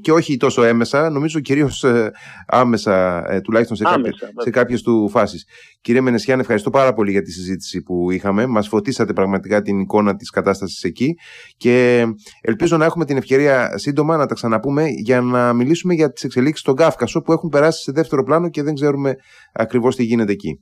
και 0.01 0.13
όχι 0.13 0.37
τόσο 0.37 0.63
έμεσα, 0.63 1.11
νομίζω 1.11 1.41
κυρίως 1.41 1.85
ε, 1.85 2.11
άμεσα, 2.47 3.25
ε, 3.33 3.41
τουλάχιστον 3.41 3.77
σε, 3.77 3.85
άμεσα, 3.87 4.11
κάποιες, 4.11 4.33
σε 4.37 4.51
κάποιες 4.51 4.83
του 4.83 5.09
φάσεις. 5.09 5.47
Κύριε 5.81 6.01
Μενεσιάν, 6.01 6.41
ευχαριστώ 6.41 6.71
πάρα 6.71 6.93
πολύ 6.93 7.11
για 7.11 7.23
τη 7.23 7.31
συζήτηση 7.31 7.83
που 7.83 8.11
είχαμε. 8.11 8.47
Μας 8.47 8.69
φωτίσατε 8.69 9.13
πραγματικά 9.13 9.63
την 9.63 9.81
εικόνα 9.81 10.17
της 10.17 10.31
κατάστασης 10.31 10.83
εκεί 10.83 11.15
και 11.57 12.07
ελπίζω 12.41 12.77
να 12.77 12.85
έχουμε 12.85 13.05
την 13.05 13.17
ευκαιρία 13.17 13.79
σύντομα 13.79 14.17
να 14.17 14.27
τα 14.27 14.35
ξαναπούμε 14.35 14.85
για 14.89 15.21
να 15.21 15.53
μιλήσουμε 15.53 15.95
για 15.95 16.13
τις 16.13 16.25
εξελίξεις 16.25 16.61
στον 16.61 16.77
Κάφκασο 16.77 17.21
που 17.21 17.33
έχουν 17.33 17.49
περάσει 17.49 17.83
σε 17.83 17.93
δεύτερο 17.93 18.23
πλάνο 18.23 18.49
και 18.49 18.63
δεν 18.63 18.75
ξέρουμε 18.75 19.15
ακριβώς 19.53 19.97
τι 19.97 20.05
γίνεται 20.05 20.33
εκεί. 20.33 20.61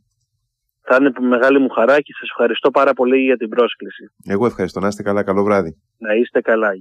Θα 0.86 0.96
είναι 1.00 1.12
μεγάλη 1.20 1.58
μου 1.58 1.68
χαρά 1.68 2.00
και 2.00 2.12
σας 2.18 2.28
ευχαριστώ 2.30 2.70
πάρα 2.70 2.92
πολύ 2.92 3.18
για 3.18 3.36
την 3.36 3.48
πρόσκληση. 3.48 4.10
Εγώ 4.24 4.46
ευχαριστώ. 4.46 4.80
Να 4.80 4.88
είστε 4.88 5.02
καλά. 5.02 5.22
Καλό 5.22 5.42
βράδυ. 5.44 5.76
Να 5.98 6.14
είστε 6.14 6.40
καλά. 6.40 6.72